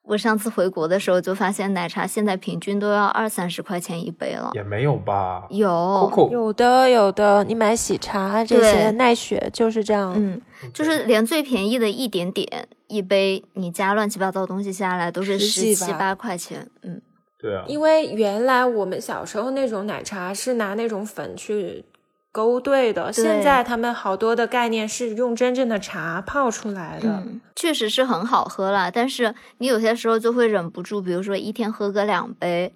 [0.03, 4.51] 我上次回国的时候就发现奶茶现在平均都要二三十块钱一杯了。
[4.55, 10.13] 也没有吧有，，Coco 有的，有的，你买喜茶这些奈雪就是这样。
[10.15, 10.41] 嗯，
[10.73, 16.67] 就是连最便宜的一点点一杯，你加乱七八糟东西下来都是十七八块钱。
[16.81, 16.99] 嗯，
[17.39, 21.85] 对啊，因为原来我们小时候那种奶茶是拿那种粉去
[22.31, 27.09] 勾兑的，现在他们好多的概念是用真正的茶泡出来的。
[27.09, 32.73] 嗯，确实是很好喝啦，但是你有些时候就会忍不住，比如说一天喝个两杯，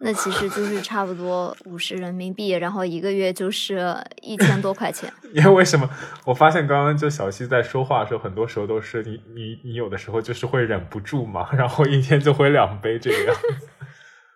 [0.00, 5.10] 那其实就是差不多五十人民币，然后一个月就是一千多块钱。
[5.32, 5.88] 因为为什么？
[6.24, 13.68] 我发现刚刚就小西在说话的时候，很多时候都是你你你有的时候就是会忍不住嘛，然后一天就会两杯这个样子。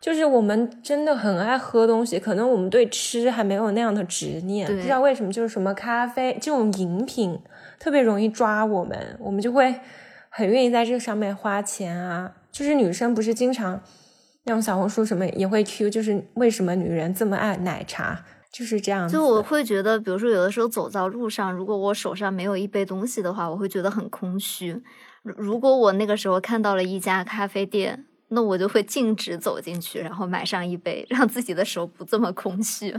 [0.01, 7.39] 就是我们真的很爱喝东西，可能我们对吃还没有那样的执念，不知道为什么，就是什么咖啡这种饮品
[7.79, 9.79] 特别容易抓我们，我们就会
[10.31, 12.33] 很愿意在这个上面花钱啊。
[12.51, 13.79] 就是女生不是经常
[14.45, 19.07] 那种小红书什么也会 Q，就是为什么女人这么爱奶茶，就是这样。
[19.07, 24.83] 就我会觉得，比如说有的时候走在路上，如果我手上没有一杯东西的话，我会觉得很空虚。
[25.23, 28.07] 如果我那个时候看到了一家咖啡店。
[28.31, 32.93] 那我就会径直走进去，然后买上一杯，让自己的手不这么空虚。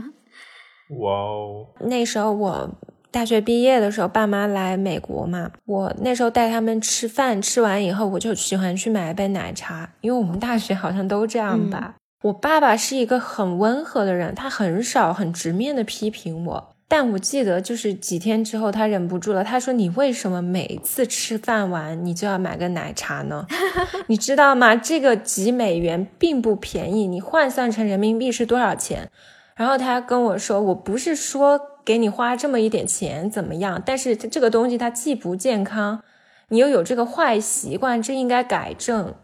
[1.00, 1.66] 哇哦！
[1.80, 2.70] 那时候我
[3.10, 11.94] 大学毕业的时候，爸妈来美国嘛，我那时候带他们吃饭，吃完以后我就喜欢去买一杯奶茶，因为我们大学好像都这样吧。
[12.22, 16.71] 我爸爸是一个很温和的人，他很少很直面的批评我。
[16.94, 19.42] 但我记得，就是几天之后，他忍不住了。
[19.42, 23.46] 他说：“你为什么每次吃饭完，你就要买个奶茶呢？
[24.08, 24.76] 你知道吗？
[24.76, 29.08] 这个几美元并不便宜，你换算成人民币是多少钱？”
[29.56, 36.02] 然后他跟我说：“我不是说给你花这么一点钱怎么样，但是这个东西它既不健康，
[36.48, 39.14] 你又有这个坏习惯，这应该改正。”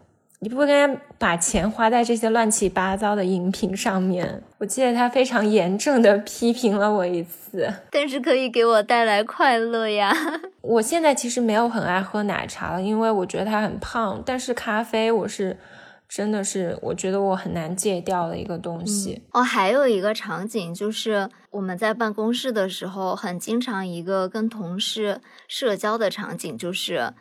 [0.41, 0.87] 你不应该
[1.17, 4.41] 把钱花在这些乱七八糟的饮品上面。
[4.57, 10.15] 我记得他非常严正的批评了我一次，但是可以给我带来快乐呀。
[10.61, 14.23] 我现在其实没有很爱喝奶茶了，因为我觉得它很胖。
[14.25, 15.57] 但是咖啡，我是
[16.07, 19.21] 真的是我觉得我很难戒掉的一个东西。
[19.31, 25.19] 哦，还有一个场景就是我们在办公室的时候，很经常一个跟同事
[25.49, 27.13] 社交的场景，就是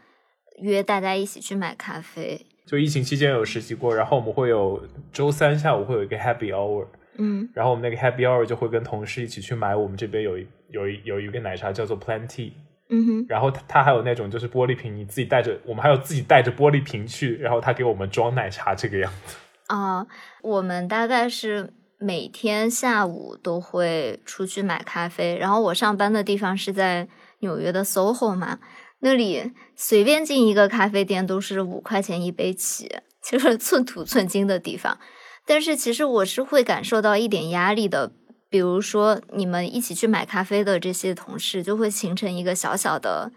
[0.61, 2.47] 约大家一起去买咖啡。
[2.69, 4.79] 就疫情期间有实习过，然后我们会有
[5.11, 6.85] 周三下午会有一个 Happy Hour，
[7.17, 12.53] 嗯，然后我们那个 Happy Hour 就会跟同事一起去买我们这边有一有一有一个奶茶叫做 Plenty，
[12.91, 19.39] 嗯哼，然后它它还有那种就是玻璃瓶，你自己带着，我们还有自己带着玻璃瓶去，然后他给我们装奶茶这个样子。
[19.69, 20.07] 啊，
[20.43, 27.09] 我们大概是每天下午都会出去买咖啡，然后我上班的地方是在
[27.39, 28.59] 纽约的 SOHO 嘛。
[29.01, 32.91] 那里随便进一个咖啡店都是五块钱一杯起，
[33.23, 34.99] 就是寸土寸金的地方。
[35.47, 38.13] 但是其实我是会感受到一点压力的，
[38.51, 43.31] 比如说你们一起去买咖啡的这些同事，就会形成一个小小的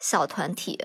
[0.00, 0.78] 小团体。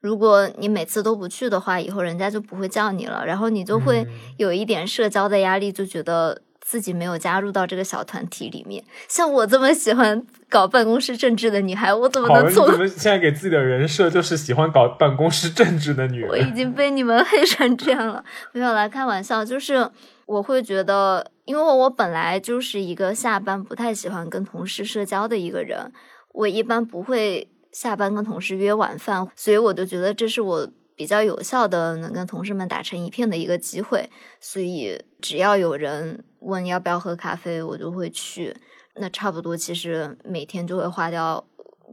[0.00, 4.06] 如果你每次都不去的话，以后人家就不会叫你了，然后你就会
[4.36, 6.42] 有一点社交的压力，就觉得。
[6.72, 12.64] 自己没有加入到这个小团体里面，像我这么喜欢搞办公室政治的女孩，我怎么能做？
[12.64, 16.30] 你怎么现在给自己的人设就是喜欢搞办公室政治的女人？
[16.30, 19.86] 我已经被你们 黑成这样了，没有来开玩笑，就是
[20.24, 25.92] 我会觉得，因为我本来就是一个下班不太喜欢跟同事社交的一个人，
[26.32, 30.66] 我一般不会下班跟同事约晚饭，所以我就觉得这是我。
[30.94, 34.08] 比较有效的能跟同事们打成一片的一个机会，
[34.40, 38.56] 所以只要有人问要不要喝咖啡，我就会去。
[38.94, 41.42] 那差不多其实每天就会花掉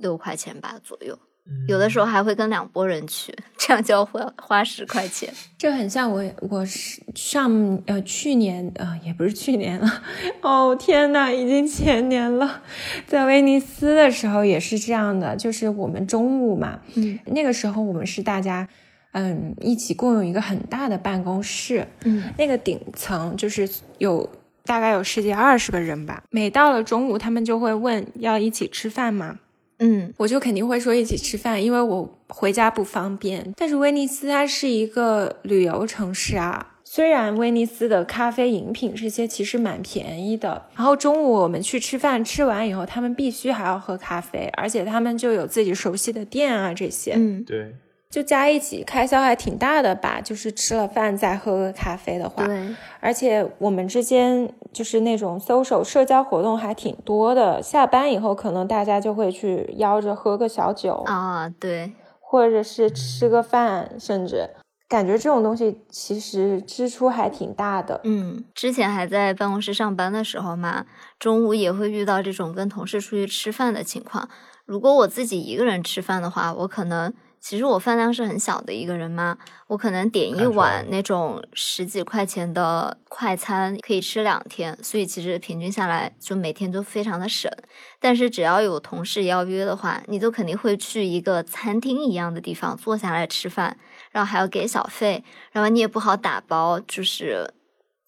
[0.01, 1.17] 六块钱吧左右，
[1.65, 5.33] 有的时候还会跟两拨人去，这样就要花花十块钱。
[5.57, 10.03] 这很像我，我是上呃去年呃也不是去年了，
[10.41, 12.61] 哦天呐，已经前年了，
[13.07, 18.67] 在威尼斯的时候也是这样的，就是我们中午嘛，嗯，那个时候我们是大家。
[19.11, 21.87] 嗯，一起共用一个很大的办公室。
[22.03, 24.29] 嗯，那个顶层就是有
[24.65, 26.23] 大概有十几二十个人吧。
[26.29, 29.39] 每到了中午，他们就会问要一起吃饭吗？
[29.79, 33.53] 嗯，我就肯定会说一起吃饭，因为我回家不方便。
[33.55, 40.65] 但是威尼斯它是一个旅游城市啊，虽然威尼斯的咖啡、饮品这些其实蛮便宜的。
[40.75, 47.13] 然后中午我们去吃饭，吃完以后他们必须还要喝咖啡，而且他们就有自己熟悉的店啊这些。
[47.15, 47.73] 嗯，对。
[48.09, 52.75] 就加一起开销还挺大的吧，就是吃了饭再喝个咖啡的话，对。
[52.99, 64.49] 而且我们之间就是那种 social 社交活动还挺多的，下班以后可能大家就会去邀着喝个小酒啊，对，或者是吃个饭，甚至
[64.87, 68.01] 感觉这种东西其实支出还挺大的。
[68.05, 70.87] 嗯，之前还在办公室上班的时候嘛，
[71.19, 74.27] 中午也会遇到这种跟同事出去吃饭的情况。
[74.65, 77.13] 如果我自己一个人吃饭的话，我可能。
[77.39, 79.37] 其实我饭量是很小的一个人嘛，
[79.67, 87.51] 我可能点一碗那种十几块钱的快餐可以吃两天，所以其实平均下来就每天都非常的省。
[87.99, 93.77] 但是只要有同事邀约的话，你就肯定会去一个餐厅一样的地方坐下来吃饭，
[94.11, 97.53] 然后还要给小费，然后你也不好打包，就是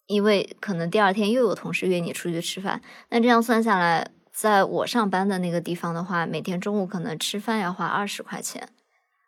[0.08, 8.70] 因为可能第二天又有同事约你出去吃饭，那这样算下来，在我上班的那个地方的话，每天中午可能吃饭要花二十块钱，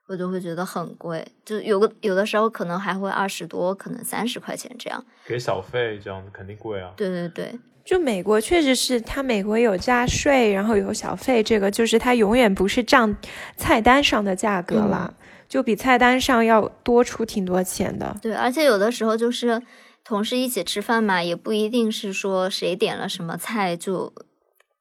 [0.08, 5.04] 我就会觉得很贵，就有个有的时候可能还会二十多，可能三十块钱这样。
[5.26, 6.92] 给小费这样子肯定贵啊。
[6.98, 13.16] 对对对，就美国确实是它美国有加税，然后有小费，这个就是它永远不是账
[13.56, 15.14] 菜单上的价格了，
[15.48, 18.18] 就比菜单上要多出挺多钱的。
[18.22, 19.62] 对，而且有的时候就是
[20.04, 24.14] 同事一起吃饭嘛，也不一定是说谁点了什么菜就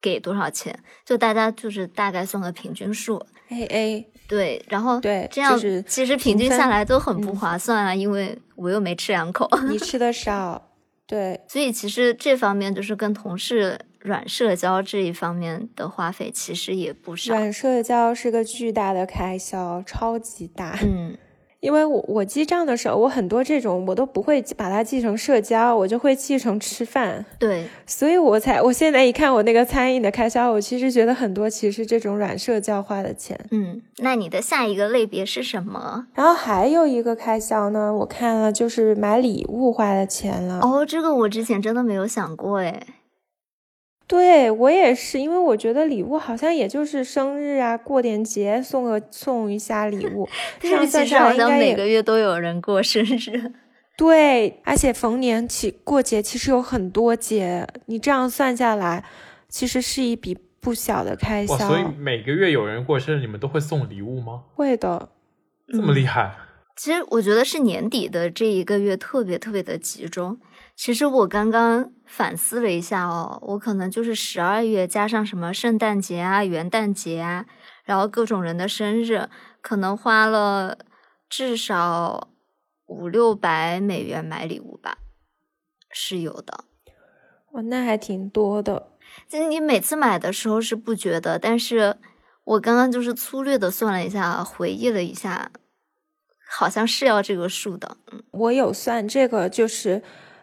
[0.00, 3.24] 给多少钱，就大家就是大概算个平均数。
[3.48, 9.46] A A 对，然后对这样就是其实平均下来都很不嗯划算啊，因为我又没吃两口。
[9.68, 10.70] 你 吃的少，
[11.06, 17.34] 对，所以其实这方面就是跟同事软社交这一方面的花费其实也不少。
[17.34, 20.78] 软社交是个巨大的开销，超级大。
[20.82, 21.14] 嗯，
[21.62, 33.38] 因为我我记账的时候，我很多这种我都不会把它记成社交，我就会记成吃饭，对，所以我才我现在一看我那个餐饮的开销，我其实觉得很多其实这种软社交花的钱。
[33.52, 36.08] 嗯，那你的下一个类别是什么？
[36.16, 40.58] 然后还有一个开销呢，我看了就是买礼物花的钱了。
[40.62, 42.82] 哦，这个我之前真的没有想过哎。
[44.06, 50.28] 对我也是，因为我觉得礼物好像也就是生日啊，过点节送个送一下礼物，
[50.60, 53.52] 这样算下其实好像来应该每个月都有人过生日。
[53.96, 59.04] 对，而且逢年起过节其实有很多节，你这样算下来，
[59.48, 61.56] 其实是一笔不小的开，销。
[61.56, 64.42] 所以每个月有人过生日，你们都会送礼物吗？
[64.54, 65.10] 会的，
[65.68, 66.34] 这么厉害？
[66.74, 70.38] 其实我觉得是年底的这一个月特别特别的集中。
[70.74, 77.46] 其实我刚刚反思了一下哦，我可能就是十二月加上什么圣诞节啊、元旦节啊，
[77.84, 79.28] 然后各种人的生日，
[79.60, 80.78] 可能花了
[81.28, 82.28] 至少
[82.86, 84.98] 五六百美元买礼物吧，
[85.90, 86.64] 是有的。
[87.52, 88.88] 哇，那还挺多的。
[89.28, 91.96] 就是你每次买的时候是不觉得，但是
[92.44, 95.52] 我刚刚就是粗略的算了一下，回忆了一下，
[96.50, 97.98] 好像是要这个数的。
[98.10, 100.02] 嗯我有算这个，就是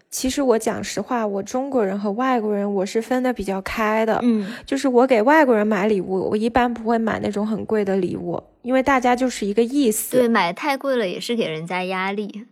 [0.09, 4.19] 其实我讲实话，我中国人和外国人我是分的比较开的。
[4.23, 10.17] 嗯就是我给外国人买礼物，我一般不会买那种很贵的礼物，因为大家就是一个意思。
[10.17, 12.45] 对，买太贵了也是给人家压力。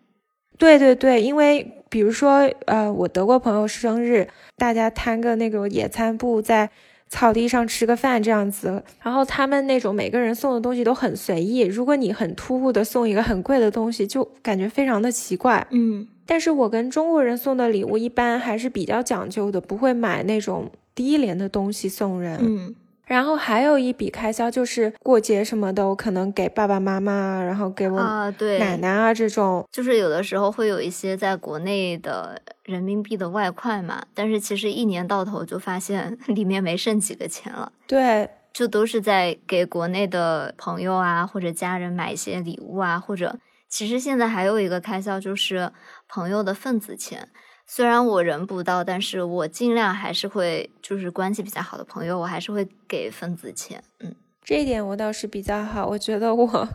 [0.58, 4.28] 对对对，因为比如说，呃，我德国朋友生日，
[4.58, 6.70] 大家摊个那个野餐布在
[7.10, 15.66] 草地上吃个饭这样子，然后他们那种每个人送的东西都很随意，如果你很突兀的送一个很贵的东西，就感觉非常的奇怪。
[15.72, 22.38] 嗯但是我跟中国人送的礼物一般还是比较讲究的，不会买那种低廉的东西送人。
[22.40, 22.76] 嗯
[23.08, 29.66] 然后还有一笔开销就是过节什么的，我可能给爸爸妈妈，然后给我啊，对，奶奶啊这种。
[29.72, 37.72] 就是有的时候会有一些在国内的人民币的外快嘛，但是其实一年到头就发现里面没剩几个钱了。
[37.88, 45.72] 对，就都是在给国内的朋友啊或者家人买一些礼物啊，或者其实现在还有一个开销就是
[46.08, 47.30] 朋友的份子钱。
[47.66, 53.84] 虽然我人不到，但是我尽量还是会，就是关系比较好的朋友，我还是会给份子钱。
[54.00, 56.70] 嗯，这一点我倒是比较好，我觉得我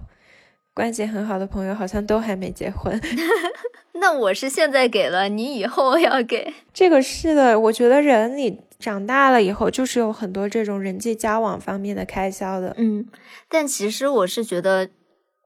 [0.75, 3.01] 关系很好的朋友好像都还没结婚。
[3.95, 6.53] 那我是现在给了，你以后要给。
[6.75, 12.75] 这个是的，我觉得人你长大了以后，就是有很多这种人际交往方面的开销的。
[12.77, 13.07] 嗯，
[13.49, 14.91] 但其实我是觉得，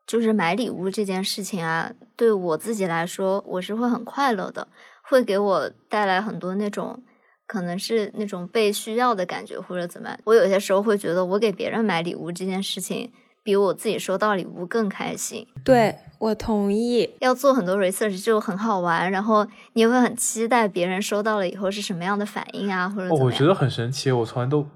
[0.07, 4.69] 就是买礼物这件事情啊，对我自己来说，我是会很快乐的，
[5.03, 7.03] 会给我带来很多那种
[7.47, 10.19] 可能是那种被需要的感觉，或者怎么样。
[10.25, 15.47] 我有些时候会觉得，我给别人买礼物这件事情，比我自己收到礼物更开心。
[15.65, 17.11] 对我同意。
[17.21, 23.27] 要做很多 research 就很好玩，然后你也会很期待别人收到了以后是什么样的反应啊，或者哦，怎么样。
[23.27, 24.67] 我觉得很神奇，我从来都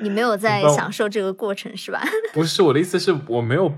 [0.00, 2.02] 你没有在享受这个过程是吧？
[2.32, 3.72] 不是我的意思是我没有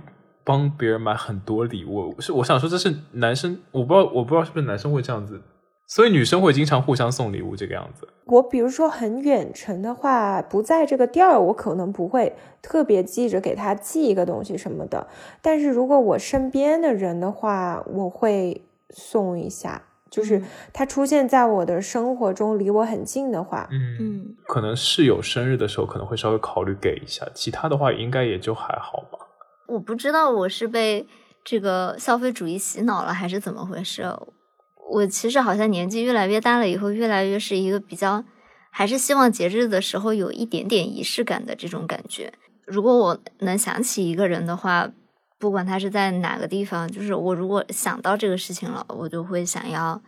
[0.44, 5.40] 帮别人买很多礼物，是我想说这是男生，我不知道我不知道是不是男生会这样子，
[5.86, 8.08] 所以女生会经常互相送礼物这个样子。
[8.26, 12.32] 我比如说很远程的话，不在这个地儿，我可能不会
[12.62, 15.06] 特别记着给他寄一个东西什么的。
[15.42, 24.36] 但是如果我身边的人的话，我会送一下，就是嗯他出现在我的生活中，离我很近的话，嗯，嗯。
[24.46, 29.09] 可能室友生日的时候可能会稍微考虑给一下，其他的话应该也就还好吧。
[29.70, 31.06] 我不知道我是被
[31.44, 34.04] 这个消费主义洗脑了，还是怎么回事。
[34.90, 38.24] 我其实好像年纪越来越大了以后，越来越是一个比较，
[38.70, 42.32] 还是希望节日的时候有一点点仪式感的这种感觉。
[42.66, 44.90] 如果我能想起一个人的话，
[45.38, 50.02] 不管他是在哪个地方，就是我如果想到这个事情了，我就会想要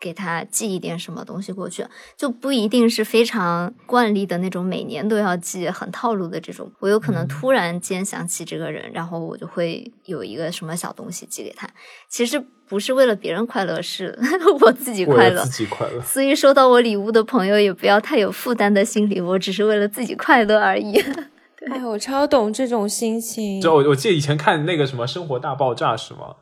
[0.00, 1.86] 给他寄一点什么东西过去，
[2.16, 6.70] 就不一定是非常惯例的那种，每年都要寄很套路的这种。
[6.80, 11.68] 我有可能突然间想起这个人，然后我就会有一个什么小东西寄给他。
[12.08, 14.18] 其实不是为了别人快乐，是
[14.60, 15.42] 我自己快乐。
[15.44, 16.00] 自己快乐。
[16.02, 20.98] 所以收到我礼物的朋友也不要太有负担的心理，我只是为了自己快乐而已。
[21.70, 23.58] 哎，我超懂这种心情。
[23.58, 26.34] 就我我记得以前看那个什么《生活大爆炸》是吗？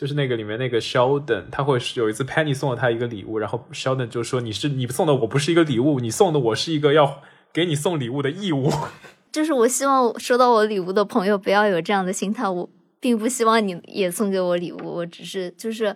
[0.00, 7.22] 就是那个里面那个 Sheldon，他会有一次 Penny 送了他一个礼物，然后 Sheldon 就说：“你是你送的我不是一个礼物，你送的我是一个要
[7.52, 8.70] 给你送礼物的义务。
[9.30, 15.94] ”就是我希望收到我礼物的朋友不要有这样的心态，我并不希望你也送给我礼物，我只是就是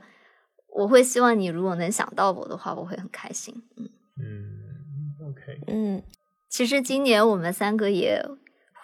[0.76, 3.54] 我会希望你如果能想到我的话，我会很开心。
[3.78, 3.88] 嗯
[4.20, 6.02] 嗯，OK，嗯，
[6.50, 8.22] 其实今年我们三个也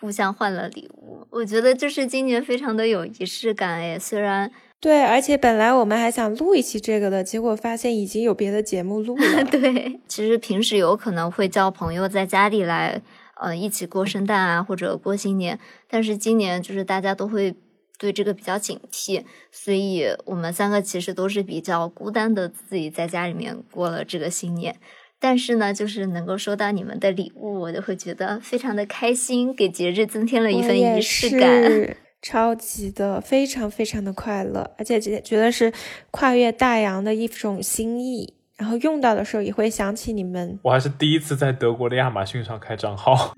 [0.00, 4.50] 互相换了礼物，我觉得就是今年非常的有仪式感诶，虽然。
[4.80, 9.44] 对，而且本来我们还想录一期这个的，结果发现已经有别的节目录了。
[9.52, 13.02] 对，其实平时有可能会叫朋友在家里来，
[13.38, 15.58] 呃，一起过圣诞啊，或者过新年。
[15.86, 17.54] 但是今年就是大家都会
[17.98, 19.22] 对这个比较警惕，
[19.52, 24.74] 所以我们三个其实都是比较孤单的，自己在家里面过了这个新年。
[25.18, 31.96] 但是呢，就是能够收到你们的礼物，我就会觉得非常的开心，给节日增添了一份仪式感。
[32.22, 35.72] 超级的，非常非常的快乐，而且觉觉得是
[36.10, 38.34] 跨越大洋的一种心意。
[38.56, 40.58] 然后用到的时候也会想起你们。
[40.62, 43.32] 我还是第一次在德国的亚马逊上开账号。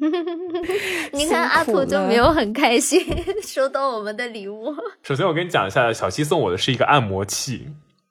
[1.12, 3.01] 你看阿土就没有很开心
[3.45, 4.74] 收到我们的礼物。
[5.05, 7.68] 首先我跟你讲一下，小七送我的是一个按摩器，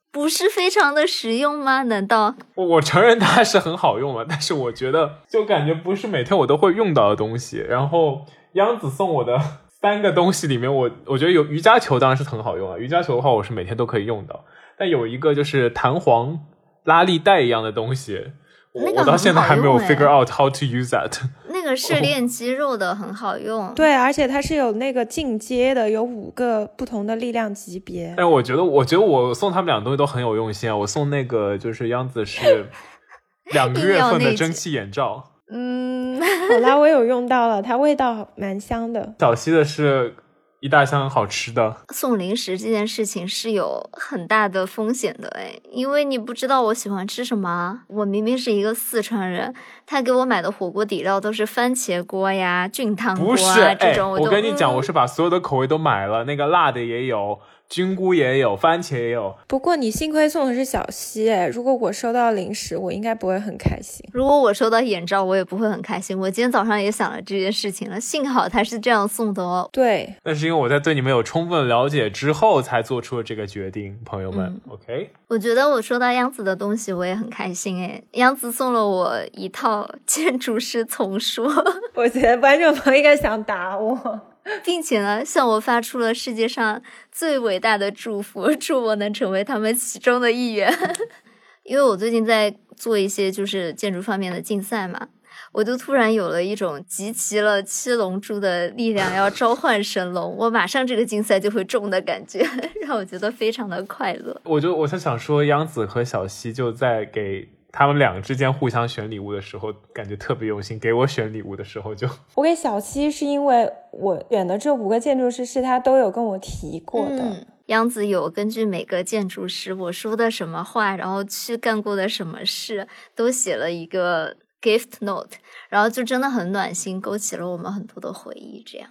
[0.09, 1.83] 不是非常的实用吗？
[1.83, 2.35] 难道？
[2.55, 7.57] 我我承认它是很好用了，但是我觉得就感觉不是每天我都会用到的东西。
[7.57, 9.37] 然后央子送我的。
[9.81, 12.77] 三个东西里面，我我觉得有瑜伽球当然是很好用啊。
[12.77, 14.45] 瑜伽球的话，我是每天都可以用到。
[14.77, 16.39] 但有一个就是弹簧
[16.83, 18.31] 拉力带一样的东西，
[18.73, 21.11] 我到现在还没有 figure out how to use that。
[21.49, 23.73] 那个是练肌肉的，很好用。
[23.75, 28.13] 对，而且它是有那个进阶的，有五个不同的力量级别。
[28.15, 30.75] 但我觉得，我觉得我送他们两个东西都很有用心啊。
[30.75, 32.67] 我送那个就是央子是
[33.51, 35.30] 两个月份的蒸汽眼罩。
[35.51, 39.13] 嗯，好 啦，我有用到了，它味道蛮香的。
[39.19, 40.15] 小溪的是
[40.61, 41.75] 一大箱好吃的。
[41.89, 47.81] 送零食这件事情是有很大的风险的，哎，因为你不知道我喜欢吃什么。
[47.87, 49.53] 我明明是一个四川人，
[49.85, 54.11] 他给我买的火锅底料都是番茄锅呀、菌汤锅啊这种。
[54.11, 57.39] 我跟你讲，我是把所有的口味都买了，那个辣的也有。
[57.71, 59.33] 菌菇也有，番茄也有。
[59.47, 64.05] 不过你幸亏送的是小西，哎，如果我收到零食，我应该不会很开心。
[64.11, 66.19] 如果我收到眼罩，我也不会很开心。
[66.19, 69.69] 我今天早上也想了这件事情了，幸好他是这样送的哦。
[69.71, 74.59] 对，那是因为我在对你们有充分了解之后才做出了这个决定，朋友们。
[74.67, 78.03] OK，我觉得我收到央子的东西，我也很开心哎。
[78.15, 81.47] 央子送了我一套建筑师丛书，
[81.95, 84.19] 我觉得观众朋友应该想打我。
[84.63, 86.81] 并且呢，向我发出了世界上
[87.11, 90.73] 最伟大的祝福，祝我能成为他们其中的一员。
[91.63, 95.09] 因为我最近在做一些就是建筑方面的竞赛嘛，
[95.51, 102.43] 我就突然有了一种集齐了七龙珠的力量，要召唤神龙，我马上这个竞赛就会中的感觉，
[102.87, 104.41] 让我觉得非常的快乐。
[104.45, 107.49] 我就我在想说，央子和小西就在给。
[107.71, 110.77] 他们两个之间互相选礼物的时候，感觉特别用心。
[110.77, 117.17] 给我选礼物的时候，就我给小七是因为我选的这五个建筑师是他都有跟我提过的。
[117.17, 125.37] 嗯杨子有根据每个建筑师我说的什么话，然后去干过的什么事，都写了一个 gift note，
[125.69, 128.61] 然后就真的很暖心，勾起了我们很多的回忆。
[128.65, 128.89] 这样。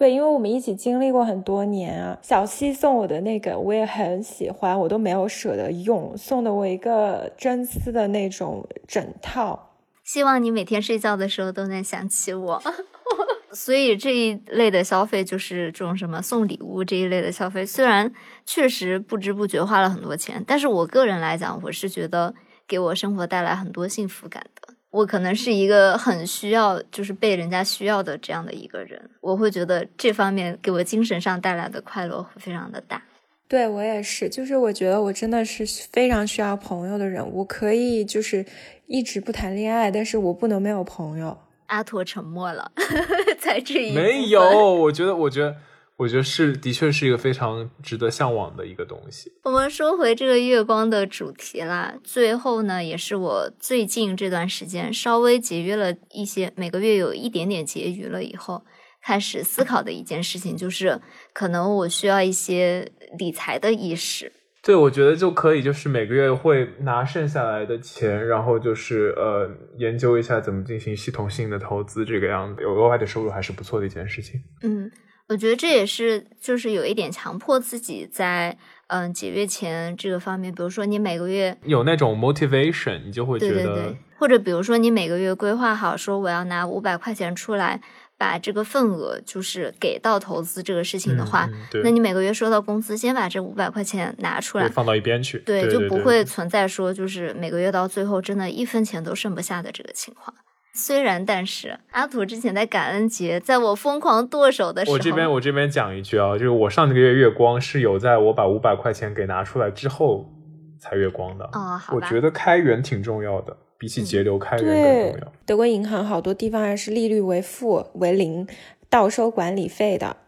[0.00, 2.18] 对，因为我们一起经历过很多年啊。
[2.22, 9.74] 小西送我的那个我也很喜欢，我都没有舍得用，送的我一个真丝的那种枕套。
[10.02, 12.62] 希望你每天睡觉的时候都能想起我。
[13.52, 18.10] 所以这一类的消费就是这种什么送礼物这一类的消费，虽然
[18.46, 22.34] 确实不知不觉花了很多钱，但是我个人来讲，我是觉得
[22.66, 24.69] 给我生活带来很多幸福感的。
[24.90, 33.02] 我可能是一个很需要，就是被人家需要的这样的一个人，我会觉得这方面给我精神上带来的快乐会非常的大。
[33.48, 38.44] 对我也是，就是我觉得我真的是非常需要朋友的人，我可以就是
[38.86, 41.38] 一直不谈恋爱，但是我不能没有朋友。
[41.66, 42.72] 阿驼沉默了，
[43.38, 44.42] 在这一没有，
[44.74, 45.56] 我觉得，我觉得。
[46.00, 49.30] 我觉得是，的确是一个非常值得向往的一个东西。
[49.44, 58.64] 我们说回这个月光的主题啦，最后呢，也是我最近这段时间稍微节约了一些，每个月有一点点结余了以后，
[59.02, 60.98] 开始思考的一件事情，就是
[61.34, 64.32] 可能我需要一些理财的意识。
[64.62, 74.40] 对，我觉得就可以，就是每个月会拿剩下来的钱，然后就是呃研究一下怎么进行系统性的投资，这个样子有额外的收入还是不错的一件事情。
[74.62, 74.90] 嗯，
[75.30, 78.58] 我觉得这也是就是有一点强迫自己在
[78.88, 87.80] 嗯节约钱这个方面，比如说你每个月有那种 motivation，你就会觉得，对对对，或者比如说你每个月规划好说我要拿五百块钱出来。
[88.20, 91.48] 把这个份额就是给到投资这个事情的话，
[91.82, 100.36] 那你每个月收到工资，先把这五百块钱拿出来，放到一边去，对，就不会存在说就是每个月到最后真的一分钱都剩不下的这个情况。
[100.72, 110.30] 虽然，但是阿土之前在感恩节，在我疯狂剁手的时候，我这边我这边讲一句啊，就是我上个月月光是有在我把五百块钱给拿出来之后
[110.78, 111.76] 才月光的啊。
[111.76, 113.56] 好我觉得开源挺重要的。
[113.78, 115.32] 比起节流开源更重要。
[115.46, 118.46] 德国银行好多地方还是利率为负为零，
[118.90, 120.18] 倒收管理费的。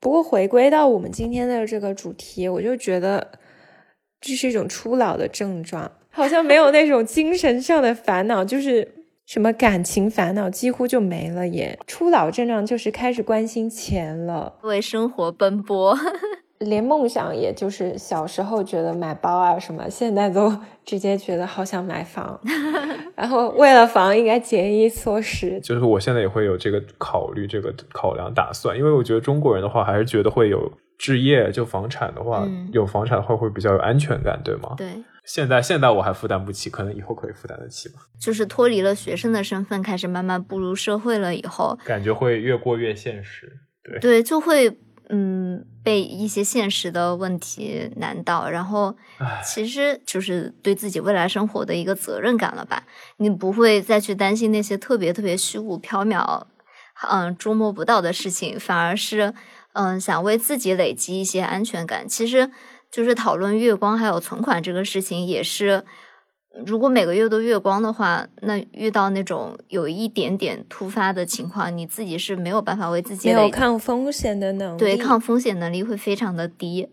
[0.00, 3.32] 不过回归到我们今天的这个主题，我就觉得
[4.22, 8.93] 这是一种初老的症状，好像没有那种精神上的烦恼，就是
[9.26, 11.78] 什么感情烦恼几乎就没了耶。
[11.86, 15.98] 初老症状就是开始关心钱了，为生活奔波。
[16.64, 20.54] 连梦想，也就是小时候觉得买包啊什么，现在都
[20.84, 22.40] 直接觉得好想买房，
[23.14, 25.60] 然后为了房应该节衣缩食。
[25.60, 34.74] 就是我现在也会有这个考虑，这个考量打算，因为我觉得中国人的话还是觉得会有置业，就房产的话，有房产的话会比较有安全感，对吗？
[34.76, 34.88] 对。
[35.26, 37.94] 现在现在我还负担不起，可能以后可以负担得起吧。
[38.20, 43.50] 就是脱离了学生的身份，开始慢慢步入社会了以后，感觉会越过越现实。
[43.82, 44.78] 对对，就会。
[45.08, 48.96] 嗯，被一些现实的问题难倒，然后
[49.44, 52.84] 其实就是对自己未来生活的一个责任感了吧？
[53.18, 56.44] 你不会再去担心那些特别特别虚无缥缈、
[57.10, 59.34] 嗯捉摸不到的事情，反而是
[59.74, 62.08] 嗯想为自己累积一些安全感。
[62.08, 62.50] 其实
[62.90, 65.84] 就是讨论月光还有存款这个事情，也是。
[66.64, 76.88] 如果每个月都月光的话，那遇到那种有一点点突发的情况，你自己是没有办法为自己没有抗风险的能力，对抗风险能力会非常的低。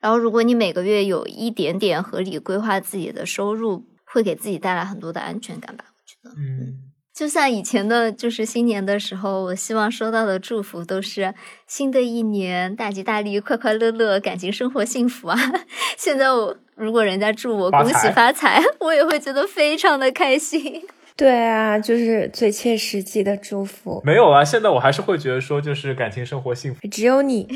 [0.00, 5.84] 然后，如果你每个月有一点点合理规划自己的收入，会给自己带来很多的安全感吧？
[5.88, 6.92] 我觉得，嗯。
[7.16, 11.32] 就像以前的，就是新年的时候，我希望收到的祝福都是
[11.66, 15.38] 新的一年大吉大利、快快乐乐、感情生活幸福啊。
[15.96, 20.82] 现在我如果人家祝我恭喜发财， 我也会觉得非常的开心。
[21.16, 24.02] 对啊，就是最切实际的祝福。
[24.04, 26.86] 没有啊，现在我还是会觉得说，就是感情生活幸福。
[26.88, 27.48] 只有你。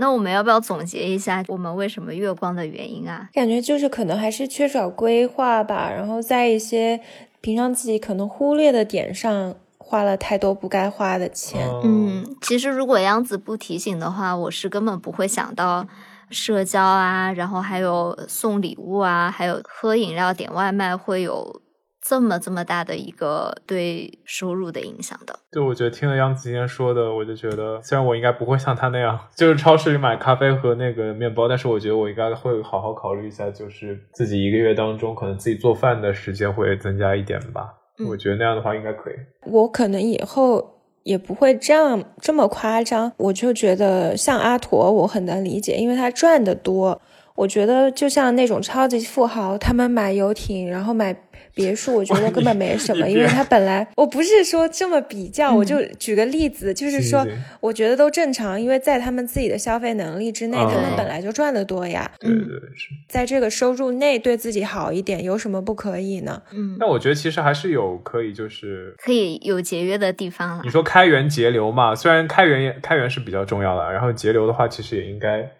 [0.00, 3.28] 那我们要不要总结一下我们为什么月光的原因啊？
[3.32, 7.00] 感觉就是可能还是缺少规划吧，然后在一些。
[7.40, 11.68] 平常自己可能忽略的点上花了太多不该花的钱。
[11.84, 15.86] 嗯，其实如果杨子不提醒的话，我是根本不会想到
[16.30, 21.62] 社交啊，然后还有送礼物啊，还有喝饮料、点外卖会有。
[22.08, 37.74] 这么这么大的一个对收入的影响的，就，我觉得听了杨子今天说的，我就觉得虽然我应该不会像他那样，就是超市里买咖啡和那个面包，但是我觉得我应该会好好考虑一下，就是自己一个月当中可能自己做饭的时间会增加一点吧。
[38.08, 39.14] 我觉得那样的话应该可以。
[39.44, 46.98] 我可能以后也不会这样这么夸张，我就觉得像阿驼，我很能理解，因为他赚的多。
[47.34, 51.14] 我觉得就像那种超级富豪，他们买游艇，然后买。
[51.58, 57.26] 别墅我觉得根本没什么， 因为它本来我不是说这么比较，我就举个例子，就是说
[57.60, 62.08] 我觉得都正常，因为在他们自己的消费能力之内，他们本来就赚的多呀。
[62.20, 62.44] 对对
[62.76, 66.40] 是，在这个收入内对自己好一点，有什么不可以呢？
[66.52, 70.62] 嗯，那我觉得其实还是有可以，就是可以有节约的地方了。
[70.62, 75.50] 你说开源节流嘛，虽然开源也开源是比较重要的，然后节流的话，其实也应该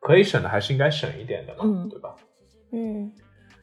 [0.00, 2.10] 可以省的，还是应该省一点的嘛，对吧？
[2.72, 3.12] 嗯。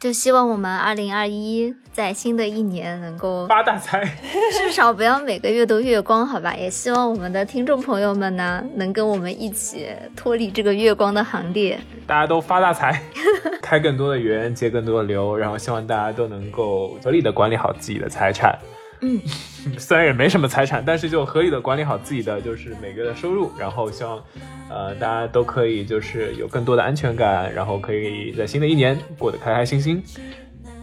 [0.03, 4.03] 就希望我们二零二一在新的一年能够 发大财，
[4.51, 6.53] 至少不要每个月都月光，好吧？
[6.57, 13.01] 也希望我们的听众朋友们呢，能跟我们一起脱离这个月光的行列，大家都发大财，
[13.63, 18.59] 开更多的源，结更多的流，然后希望大家都能够合理的管理好自己的财产。
[18.99, 19.21] 嗯，
[19.79, 24.21] 虽然也没什么财产，但是就合理的管理好自己的就是每个月的收入，然后希望，
[24.69, 30.03] 呃，大家都可以就是有更多的安全感，然后可以在新的一年过得开开心心，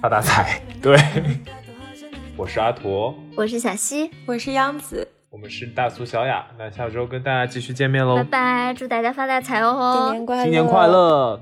[0.01, 0.61] 发大财。
[0.81, 0.97] 对，
[2.37, 11.41] 我是阿驼，我是小西，我是央子，我们是大苏小雅，那下周跟大家继续见面喽，拜拜，祝大家发大财哦，新年快乐，新年快乐。